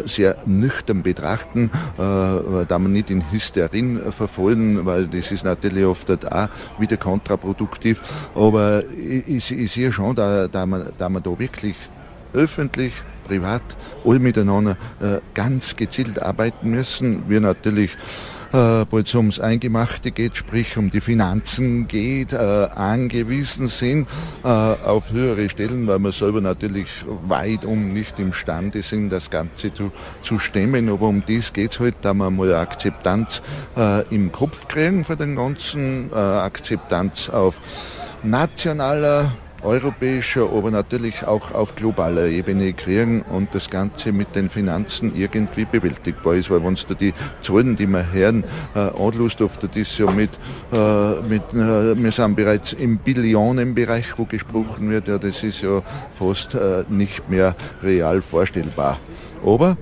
[0.06, 6.10] sehr nüchtern betrachten, äh, da man nicht in Hysterin verfallen, weil das ist natürlich oft
[6.26, 8.02] auch wieder kontraproduktiv.
[8.34, 11.76] Aber ich, ich sehe schon, da, da, man, da man da wirklich
[12.32, 12.92] öffentlich
[13.26, 13.62] privat
[14.04, 17.28] alle miteinander äh, ganz gezielt arbeiten müssen.
[17.28, 17.90] Wir natürlich
[18.52, 24.08] äh, bald ums Eingemachte geht, sprich um die Finanzen geht, äh, angewiesen sind
[24.44, 26.88] äh, auf höhere Stellen, weil wir selber natürlich
[27.28, 29.90] weit um nicht imstande sind, das Ganze zu,
[30.22, 30.88] zu stemmen.
[30.88, 33.42] Aber um dies geht es halt, da wir mal Akzeptanz
[33.76, 37.56] äh, im Kopf kriegen für den ganzen, äh, Akzeptanz auf
[38.22, 39.32] nationaler
[39.66, 45.64] europäischer, aber natürlich auch auf globaler Ebene kriegen und das Ganze mit den Finanzen irgendwie
[45.64, 46.50] bewältigbar ist.
[46.50, 50.30] Weil wenn du die Zahlen, die wir hören, äh, anlust, oft das ja mit,
[50.72, 55.82] äh, mit äh, wir sind bereits im Billionenbereich, wo gesprochen wird, ja, das ist ja
[56.18, 58.98] fast äh, nicht mehr real vorstellbar.
[59.44, 59.76] Aber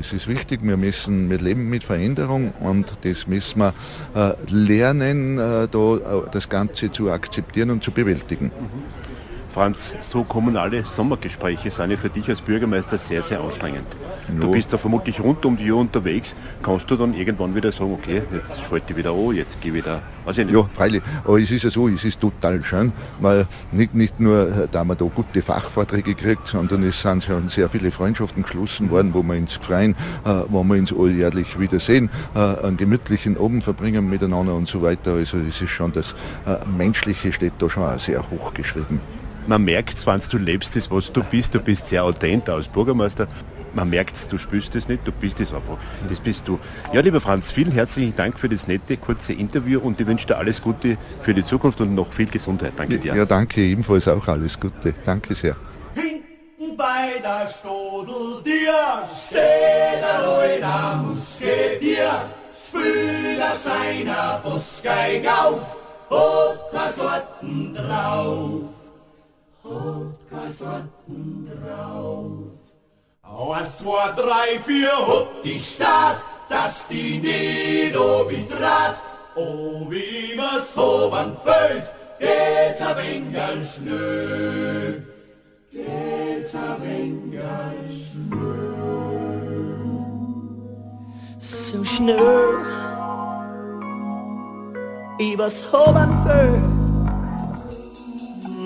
[0.00, 3.74] es ist wichtig, wir müssen, wir leben mit Veränderung und das müssen wir
[4.14, 8.46] äh, lernen, äh, da, äh, das Ganze zu akzeptieren und zu bewältigen.
[8.46, 9.09] Mhm.
[9.50, 13.86] Franz, so kommunale Sommergespräche sind ja für dich als Bürgermeister sehr, sehr anstrengend.
[14.32, 14.46] No.
[14.46, 16.36] Du bist da vermutlich rund um die Uhr unterwegs.
[16.62, 19.78] Kannst du dann irgendwann wieder sagen, okay, jetzt schalte ich wieder an, jetzt gehe ich
[19.78, 20.50] wieder, nicht.
[20.52, 21.02] Ja, freilich.
[21.24, 24.96] Aber es ist ja so, es ist total schön, weil nicht, nicht nur, da man
[24.96, 29.36] da gute Fachvorträge kriegt, sondern es sind schon sehr viele Freundschaften geschlossen worden, wo wir
[29.36, 34.68] uns freuen, äh, wo wir uns alljährlich wiedersehen, äh, einen gemütlichen Abend verbringen miteinander und
[34.68, 35.14] so weiter.
[35.14, 36.14] Also es ist schon das
[36.46, 39.00] äh, Menschliche steht da schon auch sehr hoch geschrieben
[39.50, 43.26] man merkt zwar, du lebst das, was du bist, du bist sehr authent als Bürgermeister,
[43.74, 45.76] man merkt es, du spürst es nicht, du bist es einfach.
[46.08, 46.60] Das bist du.
[46.92, 50.38] Ja, lieber Franz, vielen herzlichen Dank für das nette, kurze Interview und ich wünsche dir
[50.38, 52.74] alles Gute für die Zukunft und noch viel Gesundheit.
[52.76, 53.14] Danke dir.
[53.14, 54.94] Ja, danke ebenfalls auch alles Gute.
[55.04, 55.56] Danke sehr.
[55.94, 62.10] Hinten bei der Stodel dir steht ein alter Musketier,
[62.54, 65.76] spült auf seiner Busgeig auf,
[66.72, 68.79] hat Sorten drauf
[70.60, 73.56] Sorten drauf.
[73.56, 78.96] Eins, zwei, drei, vier, hopp, die Stadt, dass die nicht obitrat,
[79.36, 81.84] Oh, wie was oben fällt,
[82.18, 85.04] geht's a wenig schnell.
[85.70, 87.40] Geht's a wenig
[88.10, 89.38] schnell.
[91.38, 92.58] So schnell,
[95.18, 95.62] wie was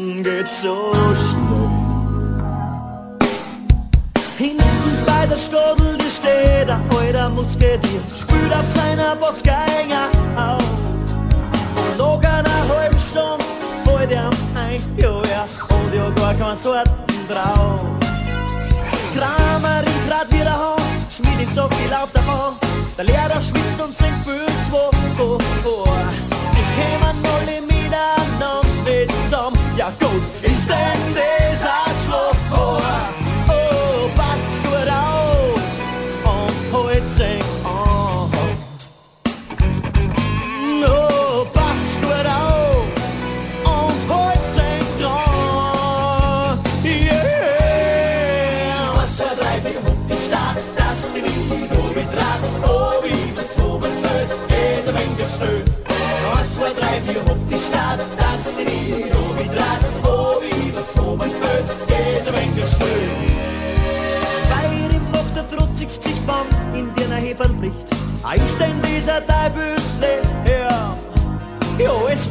[0.05, 1.71] fällt, geht's so schnell.
[4.37, 10.63] Hinten bei der Stodel, die steht ein alter Musketier, spült auf seiner Botzgeiger auf.
[11.77, 13.45] Und noch einer halben Stunde
[13.85, 16.91] fällt ihm ein, ja, ja, und ja gar kein Sorten
[17.29, 17.81] drauf.
[19.15, 20.77] Kramer in grad wieder
[21.11, 22.57] schmied ihn so viel auf davon.
[22.99, 25.94] Der Lehrer schwitzt und singt für zwei, oh, oh.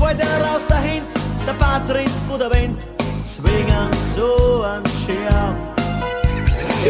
[0.03, 1.11] Fällt er raus der Hand,
[1.47, 2.79] der Bart rennt von der Wand.
[3.27, 5.55] Zwingen so ein Scherm.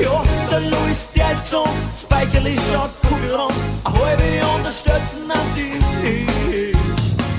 [0.01, 4.23] Ja, der Louis, der ist gesund, Speicherli schaut kugelrund, eine halbe
[4.55, 6.75] unterstützen am Tisch.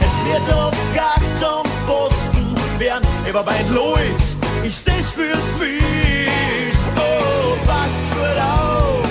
[0.01, 6.79] Jetzt wird's gar zum Posten werden, aber bei Louis ist das für Fisch.
[6.97, 9.04] Oh, passt gut auf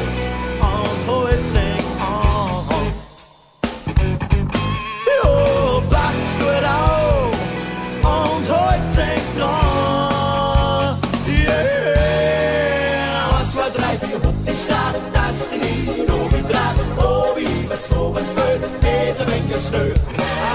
[13.73, 16.77] drei, vier, hopp, die Stadt, das die Liebe mit Rad.
[16.97, 19.93] Oh, wie was oben fällt, geht's ein wenig schnell.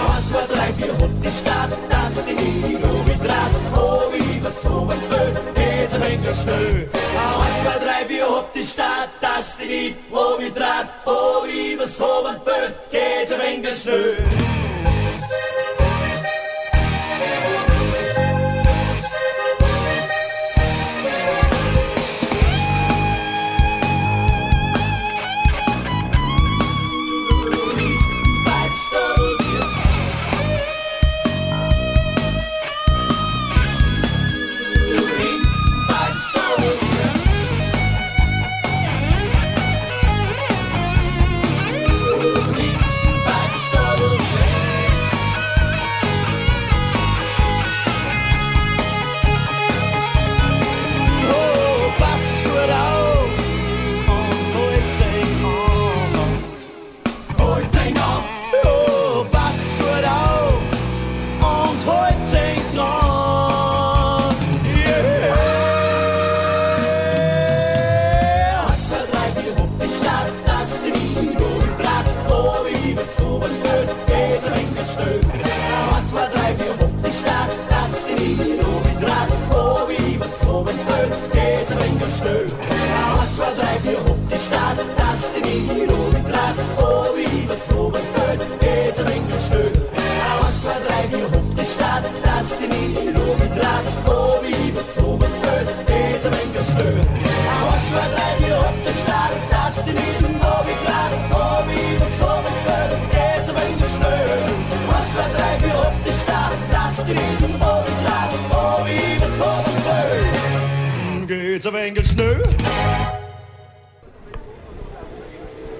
[0.09, 3.52] Was zwei, drei, vier, hopp, die Stadt, das die Liebe mit Rad.
[3.74, 6.88] Oh, wie was oben fällt, geht's ein wenig schnell.
[6.92, 10.88] Was zwei, drei, vier, hopp, die Stadt, das die Liebe mit Rad.
[11.07, 14.16] Oh, wie was oben fällt, geht's ein wenig schnell.
[14.20, 14.58] Oh,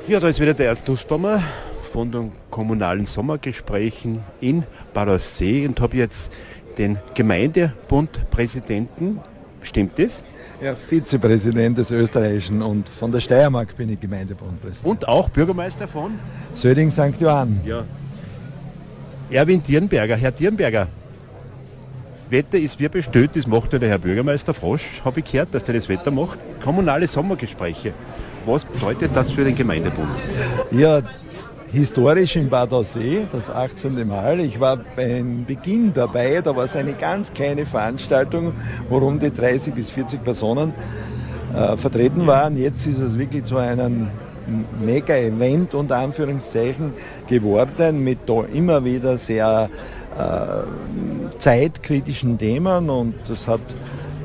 [0.09, 1.43] Ja, da ist wieder der Ernst Nussbaumer
[1.83, 6.33] von den kommunalen Sommergesprächen in Bad Aussee und habe jetzt
[6.79, 9.21] den Gemeindebundpräsidenten,
[9.61, 10.23] stimmt das?
[10.63, 14.91] Ja, Vizepräsident des Österreichischen und von der Steiermark bin ich Gemeindebundpräsident.
[14.91, 16.19] Und auch Bürgermeister von
[16.53, 17.21] Söding St.
[17.21, 17.61] Johann.
[17.67, 17.85] Ja.
[19.29, 20.17] Erwin Dierenberger.
[20.17, 20.89] Herr Dierenberger,
[22.31, 25.65] Wetter ist wie bestellt, das macht ja der Herr Bürgermeister Frosch, habe ich gehört, dass
[25.65, 26.39] der das Wetter macht.
[26.63, 27.93] Kommunale Sommergespräche.
[28.49, 30.09] Was bedeutet das für den Gemeindebund?
[30.71, 31.03] Ja,
[31.71, 34.09] historisch in Bad Aussee, das 18.
[34.09, 34.41] Mal.
[34.41, 38.55] Ich war beim Beginn dabei, da war es eine ganz kleine Veranstaltung,
[38.89, 40.73] wo rund die 30 bis 40 Personen
[41.55, 42.57] äh, vertreten waren.
[42.57, 44.09] Jetzt ist es wirklich zu einem
[44.83, 46.95] Mega-Event unter Anführungszeichen
[47.29, 48.21] geworden mit
[48.55, 49.69] immer wieder sehr
[50.19, 53.61] äh, zeitkritischen Themen und es hat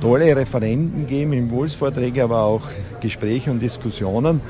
[0.04, 2.64] tolle Referenten gegeben, Impulsvorträge, aber auch
[3.00, 4.42] Gespräche und Diskussionen.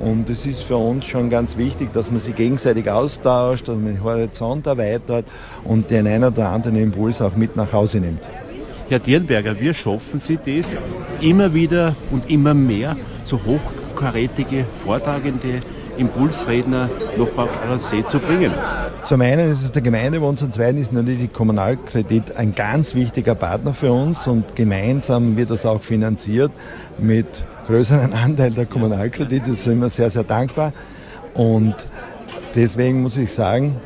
[0.00, 3.86] Und es ist für uns schon ganz wichtig, dass man sich gegenseitig austauscht, dass man
[3.86, 5.24] den Horizont erweitert
[5.62, 8.28] und den einen oder anderen Impuls auch mit nach Hause nimmt.
[8.88, 10.76] Herr Dierenberger, wie schaffen Sie das,
[11.20, 15.60] immer wieder und immer mehr so hochkarätige, vortragende
[15.96, 18.52] Impulsredner nach Bad See zu bringen?
[19.04, 23.34] Zum einen ist es der Gemeindebund, zum zweiten ist natürlich die Kommunalkredit ein ganz wichtiger
[23.34, 26.50] Partner für uns und gemeinsam wird das auch finanziert
[26.98, 27.26] mit
[27.68, 29.50] größeren Anteil der Kommunalkredite.
[29.50, 30.72] Das sind wir sehr, sehr dankbar.
[31.34, 31.74] Und
[32.54, 33.76] deswegen muss ich sagen,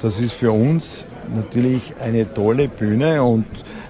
[0.00, 3.46] das ist für uns natürlich eine tolle Bühne und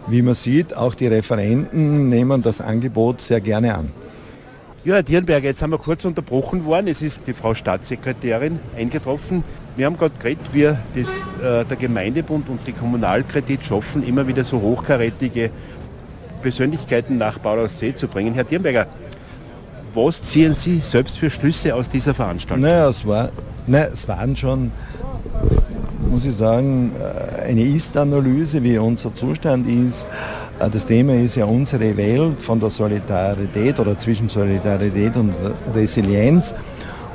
[0.08, 3.90] wie man sieht, auch die Referenten nehmen das Angebot sehr gerne an.
[4.84, 6.86] Ja, Herr Dierenberger, jetzt haben wir kurz unterbrochen worden.
[6.86, 9.42] Es ist die Frau Staatssekretärin eingetroffen.
[9.76, 14.44] Wir haben gerade geredet, wie das, äh, der Gemeindebund und die Kommunalkredit schaffen, immer wieder
[14.44, 15.50] so hochkarätige
[16.42, 18.34] Persönlichkeiten nach Bauersee zu bringen.
[18.34, 18.86] Herr Dierenberger,
[19.94, 22.62] was ziehen Sie selbst für Schlüsse aus dieser Veranstaltung?
[22.62, 23.30] Naja, es, war,
[23.66, 24.70] naja, es waren schon,
[26.08, 30.06] muss ich sagen, äh, eine Ist-Analyse, wie unser Zustand ist.
[30.58, 35.32] Äh, das Thema ist ja unsere Welt von der Solidarität oder zwischen Solidarität und
[35.74, 36.54] Resilienz.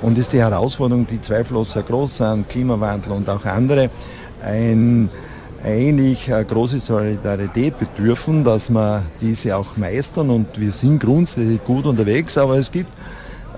[0.01, 3.89] Und ist die Herausforderung, die zweifellos sehr groß sind, Klimawandel und auch andere,
[4.43, 5.09] ein
[5.63, 11.85] eigentlich eine große Solidarität bedürfen, dass wir diese auch meistern und wir sind grundsätzlich gut
[11.85, 12.91] unterwegs, aber es gibt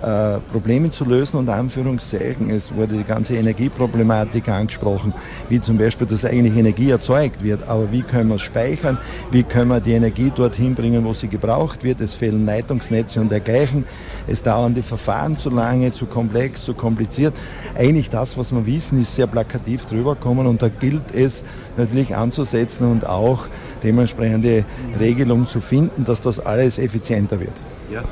[0.06, 2.52] äh, Probleme zu lösen und Anführungszeichen.
[2.52, 5.14] Es wurde die ganze Energieproblematik angesprochen,
[5.50, 9.00] wie zum Beispiel, dass eigentlich Energie erzeugt wird, aber wie können wir es speichern,
[9.32, 12.02] wie können wir die Energie dorthin bringen, wo sie gebraucht wird.
[12.02, 13.86] Es fehlen Leitungsnetze und dergleichen.
[14.28, 17.34] Es dauern die Verfahren zu lange, zu komplex, zu kompliziert.
[17.76, 21.44] Eigentlich das, was wir wissen, ist sehr plakativ drüber gekommen und da gilt es
[21.78, 23.48] natürlich anzusetzen und auch
[23.84, 24.66] dementsprechende
[25.00, 27.54] Regelungen zu finden, dass das alles effizienter wird.
[27.92, 28.04] Ja,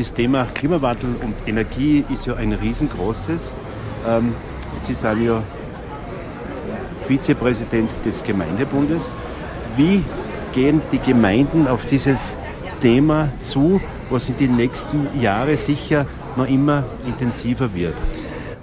[0.00, 3.52] das Thema Klimawandel und Energie ist ja ein riesengroßes.
[4.08, 4.34] Ähm,
[4.86, 5.42] Sie sind ja
[7.06, 9.12] Vizepräsident des Gemeindebundes.
[9.76, 10.02] Wie
[10.54, 12.38] gehen die Gemeinden auf dieses
[12.80, 17.94] Thema zu, was in den nächsten Jahren sicher noch immer intensiver wird?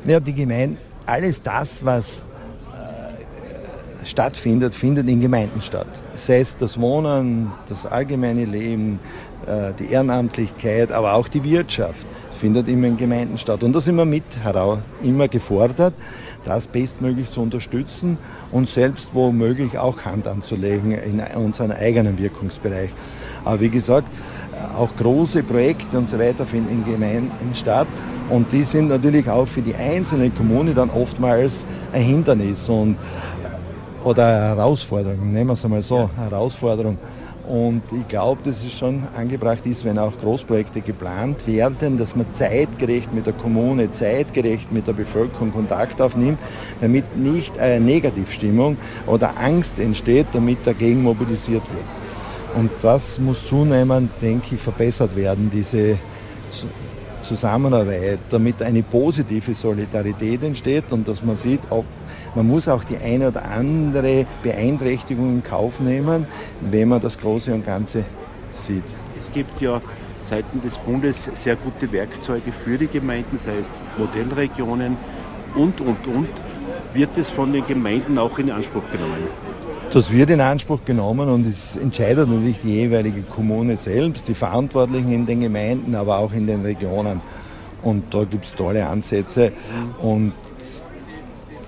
[0.06, 2.26] Ja, die Gemeinden, alles das, was
[2.74, 5.88] äh, stattfindet, findet in Gemeinden statt.
[6.16, 9.00] Sei es das Wohnen, das allgemeine Leben,
[9.80, 12.06] die Ehrenamtlichkeit, aber auch die Wirtschaft
[12.38, 13.64] findet immer in Gemeinden statt.
[13.64, 15.94] Und da sind wir mit heraus immer gefordert,
[16.46, 18.18] das bestmöglich zu unterstützen
[18.52, 22.90] und selbst womöglich auch Hand anzulegen in unseren eigenen Wirkungsbereich.
[23.44, 24.08] Aber wie gesagt,
[24.54, 27.88] äh, auch große Projekte und so weiter finden in Gemeinden statt
[28.30, 34.08] und die sind natürlich auch für die einzelne Kommune dann oftmals ein Hindernis und, äh,
[34.08, 36.98] oder Herausforderung, nehmen wir es einmal so, Herausforderung.
[37.48, 42.26] Und ich glaube, dass es schon angebracht ist, wenn auch Großprojekte geplant werden, dass man
[42.34, 46.40] zeitgerecht mit der Kommune, zeitgerecht mit der Bevölkerung Kontakt aufnimmt,
[46.82, 52.58] damit nicht eine Negativstimmung oder Angst entsteht, damit dagegen mobilisiert wird.
[52.58, 55.98] Und das muss zunehmend, denke ich, verbessert werden, diese
[57.22, 61.86] Zusammenarbeit, damit eine positive Solidarität entsteht und dass man sieht, ob
[62.38, 66.28] man muss auch die eine oder andere Beeinträchtigung in Kauf nehmen,
[66.62, 68.06] wenn man das Große und Ganze
[68.54, 68.84] sieht.
[69.20, 69.82] Es gibt ja
[70.22, 74.98] seitens des Bundes sehr gute Werkzeuge für die Gemeinden, sei es Modellregionen
[75.56, 76.30] und, und, und.
[76.94, 79.18] Wird es von den Gemeinden auch in Anspruch genommen?
[79.92, 85.12] Das wird in Anspruch genommen und es entscheidet natürlich die jeweilige Kommune selbst, die Verantwortlichen
[85.12, 87.20] in den Gemeinden, aber auch in den Regionen.
[87.82, 89.54] Und da gibt es tolle Ansätze.
[90.02, 90.34] Und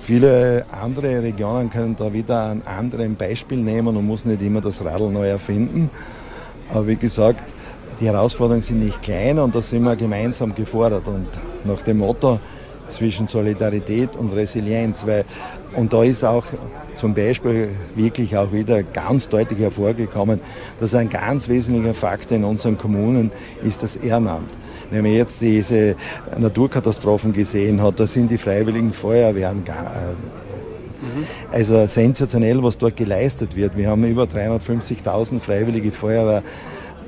[0.10, 4.84] Viele andere Regionen können da wieder ein anderes Beispiel nehmen und muss nicht immer das
[4.84, 5.92] Radl neu erfinden.
[6.74, 7.44] Aber wie gesagt,
[8.00, 11.08] die Herausforderungen sind nicht klein und da sind wir gemeinsam gefordert.
[11.08, 11.28] Und
[11.64, 12.40] nach dem Motto
[12.88, 15.26] zwischen Solidarität und Resilienz, weil,
[15.76, 16.46] und da ist auch
[16.96, 20.40] zum Beispiel wirklich auch wieder ganz deutlich hervorgekommen,
[20.80, 24.58] dass ein ganz wesentlicher Faktor in unseren Kommunen ist das Ehrenamt.
[24.92, 25.96] Wenn man jetzt diese
[26.38, 33.56] Naturkatastrophen gesehen hat, da sind die freiwilligen Feuerwehren gar, äh, also sensationell, was dort geleistet
[33.56, 33.78] wird.
[33.78, 36.44] Wir haben über 350.000 freiwillige Feuerwehr,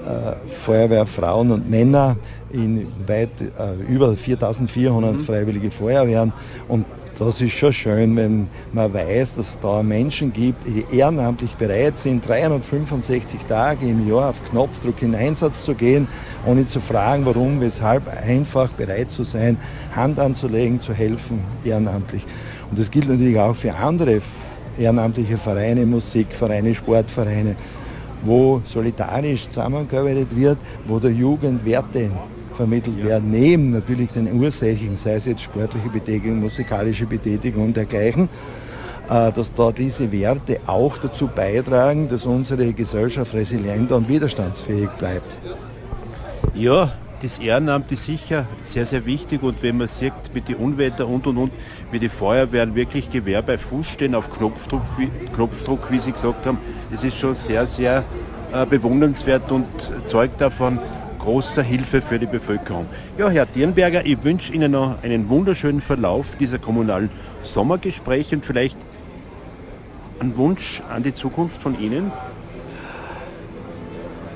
[0.05, 2.17] äh, Feuerwehrfrauen und Männer
[2.51, 5.19] in weit äh, über 4.400 mhm.
[5.19, 6.33] freiwillige Feuerwehren
[6.67, 6.85] und
[7.25, 11.99] das ist schon schön, wenn man weiß, dass es da Menschen gibt, die ehrenamtlich bereit
[11.99, 16.07] sind, 365 Tage im Jahr auf Knopfdruck in Einsatz zu gehen,
[16.47, 19.57] ohne zu fragen, warum, weshalb, einfach bereit zu sein,
[19.95, 22.25] Hand anzulegen, zu helfen, ehrenamtlich.
[22.71, 24.19] Und das gilt natürlich auch für andere
[24.79, 27.55] ehrenamtliche Vereine, Musikvereine, Sportvereine,
[28.23, 30.57] wo solidarisch zusammengearbeitet wird,
[30.87, 32.09] wo der Jugend Werte
[32.53, 38.29] vermittelt werden, neben natürlich den Ursächen, sei es jetzt sportliche Betätigung, musikalische Betätigung und dergleichen,
[39.09, 45.37] äh, dass da diese Werte auch dazu beitragen, dass unsere Gesellschaft resilient und widerstandsfähig bleibt.
[46.53, 46.91] Ja,
[47.21, 51.27] das Ehrenamt ist sicher sehr, sehr wichtig und wenn man sieht mit den Unwetter und
[51.27, 51.51] und und,
[51.91, 56.45] wie die Feuerwehren wirklich Gewehr bei Fuß stehen auf Knopfdruck, wie, Knopfdruck, wie Sie gesagt
[56.47, 56.57] haben,
[56.89, 58.03] das ist schon sehr, sehr
[58.51, 59.67] äh, bewundernswert und
[60.07, 60.79] zeugt davon,
[61.21, 62.87] großer Hilfe für die Bevölkerung.
[63.17, 67.11] Ja, Herr Dierenberger, ich wünsche Ihnen noch einen wunderschönen Verlauf dieser kommunalen
[67.43, 68.77] Sommergespräche und vielleicht
[70.19, 72.11] einen Wunsch an die Zukunft von Ihnen.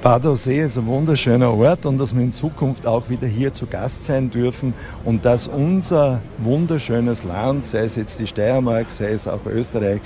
[0.03, 3.65] Bad Aussee ist ein wunderschöner Ort und dass wir in Zukunft auch wieder hier zu
[3.65, 9.27] Gast sein dürfen und dass unser wunderschönes Land, sei es jetzt die Steiermark, sei es
[9.27, 10.01] auch Österreich,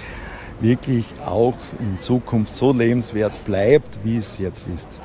[0.62, 5.02] wirklich auch in Zukunft so lebenswert bleibt, wie es jetzt ist.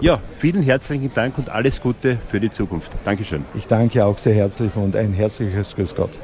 [0.00, 2.92] Ja, vielen herzlichen Dank und alles Gute für die Zukunft.
[3.04, 3.44] Dankeschön.
[3.54, 6.18] Ich danke auch sehr herzlich und ein herzliches Grüß Gott.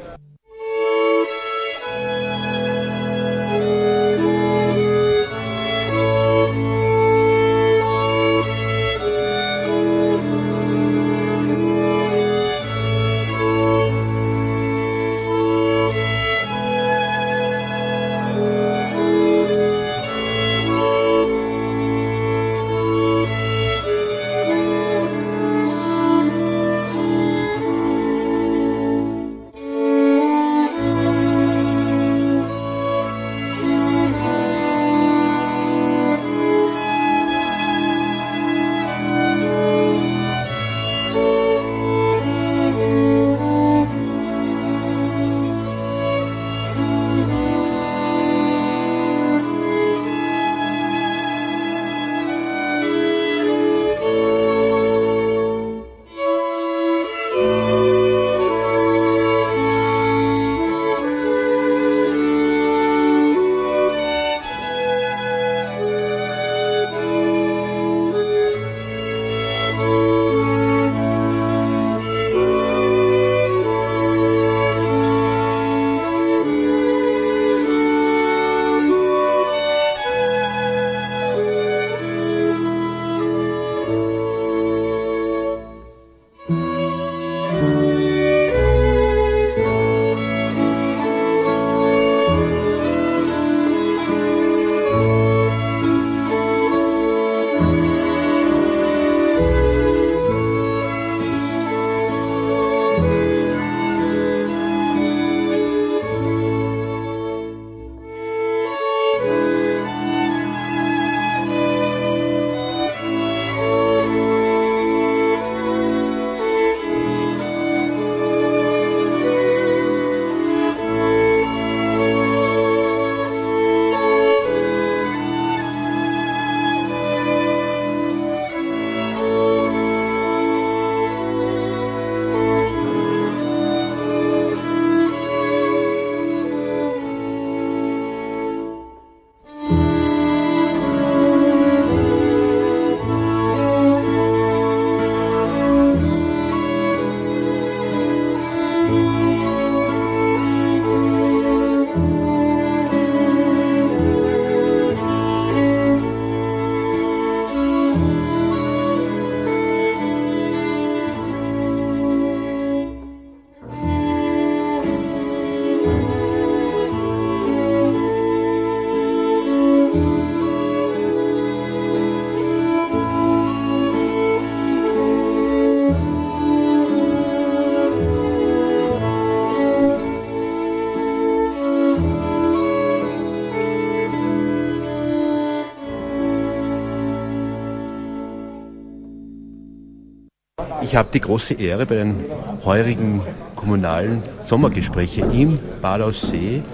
[190.90, 192.16] Ich habe die große Ehre, bei den
[192.64, 193.20] heurigen
[193.54, 196.64] kommunalen Sommergesprächen im Bad Aussee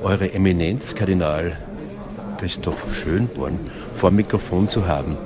[0.00, 1.56] Eure Eminenz, Kardinal
[2.38, 3.58] Christoph Schönborn,
[3.92, 5.18] vor Mikrofon zu haben.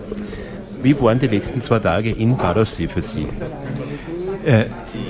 [0.82, 3.28] Wie waren die letzten zwei Tage in Bad Aussee für Sie?
[4.46, 4.64] Äh,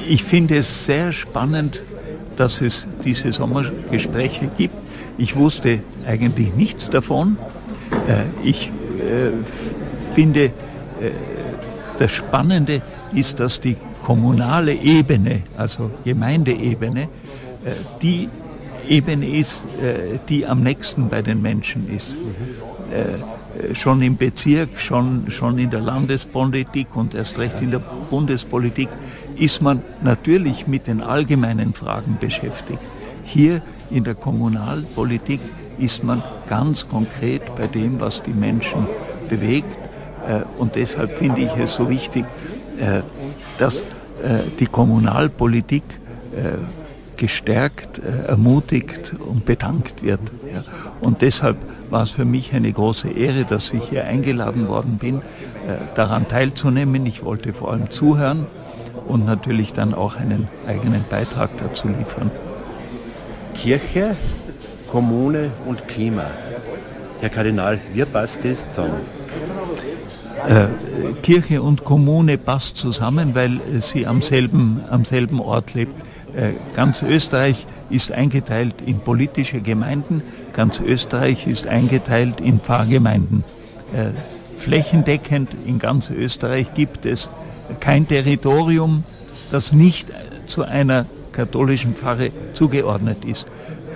[0.09, 1.83] ich finde es sehr spannend,
[2.37, 4.75] dass es diese Sommergespräche gibt.
[5.19, 7.37] Ich wusste eigentlich nichts davon.
[8.09, 9.31] Äh, ich äh,
[10.17, 10.51] finde,
[11.99, 12.83] das Spannende
[13.15, 17.09] ist, dass die kommunale Ebene, also Gemeindeebene,
[18.03, 18.29] die
[18.89, 19.65] Ebene ist,
[20.29, 22.17] die am nächsten bei den Menschen ist.
[23.73, 28.89] Schon im Bezirk, schon, schon in der Landespolitik und erst recht in der Bundespolitik
[29.37, 32.81] ist man natürlich mit den allgemeinen Fragen beschäftigt.
[33.25, 35.41] Hier in der Kommunalpolitik
[35.79, 38.87] ist man ganz konkret bei dem, was die Menschen
[39.29, 39.77] bewegt.
[40.29, 42.54] Äh, und deshalb finde ich es so wichtig, äh,
[43.59, 43.83] dass äh,
[44.59, 45.83] die Kommunalpolitik
[47.17, 50.19] gestärkt, ermutigt und bedankt wird.
[51.01, 51.57] Und deshalb
[51.89, 55.23] war es für mich eine große Ehre, dass ich hier eingeladen worden bin,
[55.95, 57.07] daran teilzunehmen.
[57.07, 58.47] Ich wollte vor allem zuhören
[59.07, 62.33] und natürlich dann auch einen eigenen Beitrag dazu liefern.
[63.55, 64.17] Kirche,
[64.91, 66.27] Kommune und Klima.
[67.21, 69.24] Herr Kardinal, wie passt das zusammen?
[70.49, 70.67] Äh,
[71.23, 75.95] Kirche und Kommune passt zusammen, weil sie am selben, am selben Ort lebt.
[76.37, 80.23] Äh, ganz Österreich ist eingeteilt in politische Gemeinden,
[80.53, 83.45] ganz Österreich ist eingeteilt in Pfarrgemeinden.
[83.95, 84.11] Äh,
[84.59, 87.31] flächendeckend in ganz Österreich gibt es
[87.81, 89.05] kein Territorium,
[89.51, 90.13] das nicht
[90.47, 93.47] zu einer katholischen Pfarre zugeordnet ist.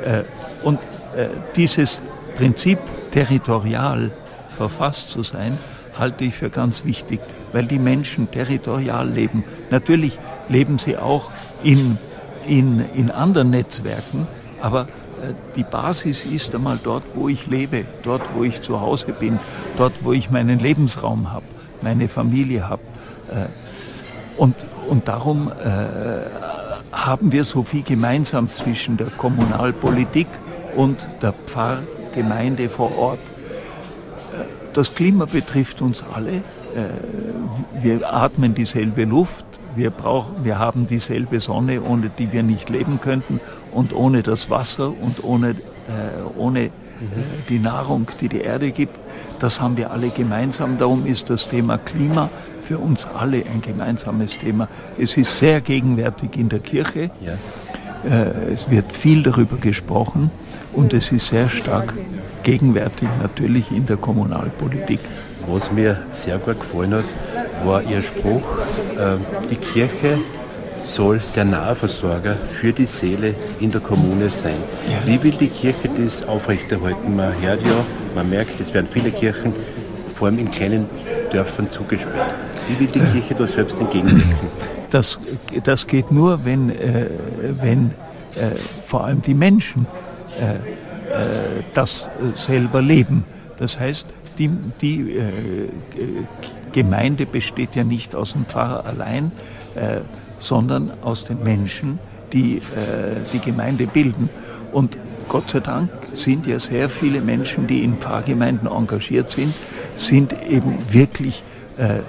[0.04, 0.22] Äh,
[0.62, 0.78] und
[1.16, 2.00] äh, dieses
[2.36, 2.78] Prinzip
[3.10, 4.10] territorial
[4.56, 5.58] verfasst zu sein,
[5.98, 7.20] halte ich für ganz wichtig,
[7.52, 9.44] weil die Menschen territorial leben.
[9.70, 10.18] Natürlich
[10.48, 11.30] leben sie auch
[11.62, 11.98] in,
[12.46, 14.26] in, in anderen Netzwerken,
[14.60, 19.12] aber äh, die Basis ist einmal dort, wo ich lebe, dort, wo ich zu Hause
[19.12, 19.38] bin,
[19.76, 21.46] dort, wo ich meinen Lebensraum habe,
[21.82, 22.82] meine Familie habe.
[23.30, 23.46] Äh,
[24.40, 24.54] und,
[24.88, 30.28] und darum äh, haben wir so viel gemeinsam zwischen der Kommunalpolitik
[30.76, 33.18] und der Pfarrgemeinde vor Ort.
[34.68, 36.42] Äh, das Klima betrifft uns alle.
[37.82, 39.44] Wir atmen dieselbe Luft,
[39.74, 43.40] wir, brauchen, wir haben dieselbe Sonne, ohne die wir nicht leben könnten
[43.72, 45.56] und ohne das Wasser und ohne,
[46.36, 46.70] ohne
[47.48, 48.96] die Nahrung, die die Erde gibt.
[49.38, 50.78] Das haben wir alle gemeinsam.
[50.78, 52.28] Darum ist das Thema Klima
[52.60, 54.68] für uns alle ein gemeinsames Thema.
[54.98, 57.10] Es ist sehr gegenwärtig in der Kirche.
[57.24, 57.32] Ja.
[58.04, 60.30] Äh, es wird viel darüber gesprochen
[60.72, 61.94] und es ist sehr stark
[62.42, 65.00] gegenwärtig natürlich in der Kommunalpolitik.
[65.46, 67.04] Was mir sehr gut gefallen hat,
[67.64, 68.58] war Ihr Spruch,
[68.96, 69.16] äh,
[69.50, 70.18] die Kirche
[70.84, 74.56] soll der Nahversorger für die Seele in der Kommune sein.
[74.88, 75.06] Ja.
[75.06, 77.16] Wie will die Kirche das aufrechterhalten?
[77.16, 77.84] Man hört ja,
[78.14, 79.52] man merkt, es werden viele Kirchen,
[80.14, 80.86] vor allem in kleinen
[81.30, 82.34] Dörfern, zugesperrt.
[82.68, 84.48] Wie will die Kirche da selbst entgegenwirken?
[84.90, 85.18] Das,
[85.64, 87.06] das geht nur, wenn, äh,
[87.60, 87.90] wenn
[88.36, 88.54] äh,
[88.86, 89.86] vor allem die Menschen
[90.40, 90.58] äh, äh
[91.74, 93.24] das selber leben.
[93.58, 94.06] Das heißt,
[94.38, 95.22] die, die äh,
[96.72, 99.32] Gemeinde besteht ja nicht aus dem Pfarrer allein,
[100.38, 101.98] sondern aus den Menschen,
[102.32, 102.60] die
[103.32, 104.28] die Gemeinde bilden.
[104.72, 109.54] Und Gott sei Dank sind ja sehr viele Menschen, die in Pfarrgemeinden engagiert sind,
[109.94, 111.42] sind eben wirklich
[111.76, 112.00] äh,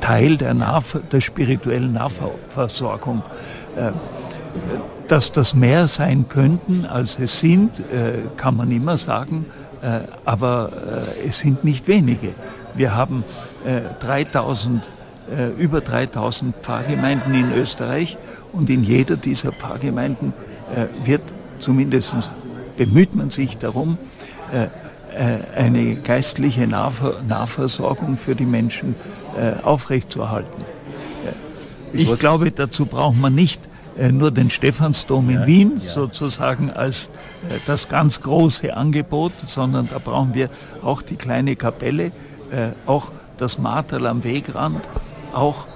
[0.00, 3.22] Teil der, Nahver der spirituellen Nahversorgung.
[3.76, 3.92] Äh,
[5.06, 9.46] dass das mehr sein könnten, als es sind, äh, kann man immer sagen,
[10.24, 10.70] aber
[11.26, 12.30] es sind nicht wenige.
[12.74, 13.22] Wir haben
[14.00, 14.82] 3000,
[15.56, 18.18] über 3000 Pfarrgemeinden in Österreich
[18.52, 20.32] und in jeder dieser Pfarrgemeinden
[21.04, 21.22] wird
[21.60, 22.16] zumindest
[22.78, 23.98] bemüht man sich darum,
[24.52, 24.68] äh,
[25.18, 28.94] eine geistliche Nahversorgung für die Menschen
[29.36, 30.62] äh, aufrechtzuerhalten.
[31.92, 33.62] Äh, ich glaube, dazu braucht man nicht
[34.12, 37.10] nur den Stephansdom in Wien sozusagen als
[37.66, 40.50] das ganz große Angebot, sondern da brauchen wir
[40.84, 42.12] auch die kleine Kapelle,
[42.86, 44.78] auch das Marterl am Wegrand,
[45.32, 45.66] auch,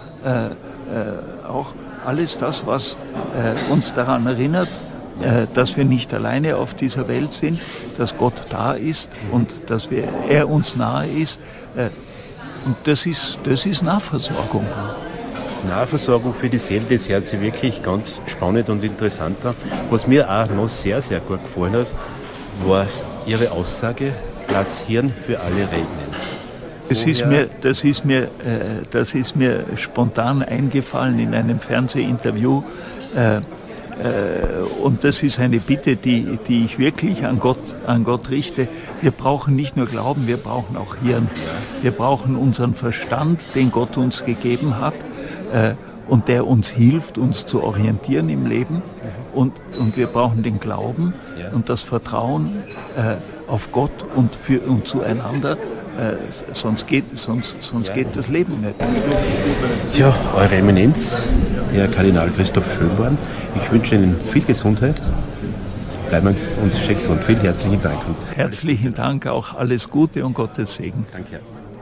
[1.49, 1.75] auch
[2.07, 2.97] alles das, was
[3.73, 4.92] uns daran erinnert, äh,
[5.55, 7.61] dass wir nicht alleine auf dieser Welt sind,
[7.99, 11.41] dass Gott da ist und dass wir, er uns nahe ist.
[11.77, 11.89] Äh,
[12.65, 14.65] und das ist, das ist Nahversorgung.
[15.67, 19.55] Nahversorgung für die Seele, hört sich wirklich ganz spannend und interessant an.
[19.91, 21.87] Was mir auch noch sehr, sehr gut gefallen hat,
[22.67, 22.87] war
[23.27, 24.13] Ihre Aussage,
[24.49, 26.13] lass Hirn für alle regnen.
[26.89, 32.63] Das ist, mir, das, ist mir, äh, das ist mir spontan eingefallen in einem Fernsehinterview.
[33.15, 33.41] Äh,
[34.83, 38.69] und das ist eine Bitte, die, die ich wirklich an Gott, an Gott richte.
[39.01, 41.29] Wir brauchen nicht nur Glauben, wir brauchen auch Hirn.
[41.83, 44.95] Wir brauchen unseren Verstand, den Gott uns gegeben hat.
[45.53, 45.75] Äh,
[46.09, 48.83] und der uns hilft, uns zu orientieren im Leben.
[49.33, 51.15] Und, und wir brauchen den Glauben
[51.53, 52.63] und das Vertrauen
[52.97, 53.15] äh,
[53.51, 55.53] auf Gott und, für, und zueinander.
[55.53, 56.15] Äh,
[56.53, 58.75] sonst geht, sonst, sonst geht das Leben nicht.
[59.99, 61.23] Ja, Eure Eminenz,
[61.73, 63.17] Herr Kardinal Christoph Schönborn,
[63.57, 65.01] ich wünsche Ihnen viel Gesundheit.
[66.09, 67.21] Bleiben uns, uns gesund.
[67.25, 67.99] Vielen herzlichen Dank.
[68.35, 71.07] Herzlichen Dank, auch alles Gute und Gottes Segen.
[71.13, 71.41] Danke.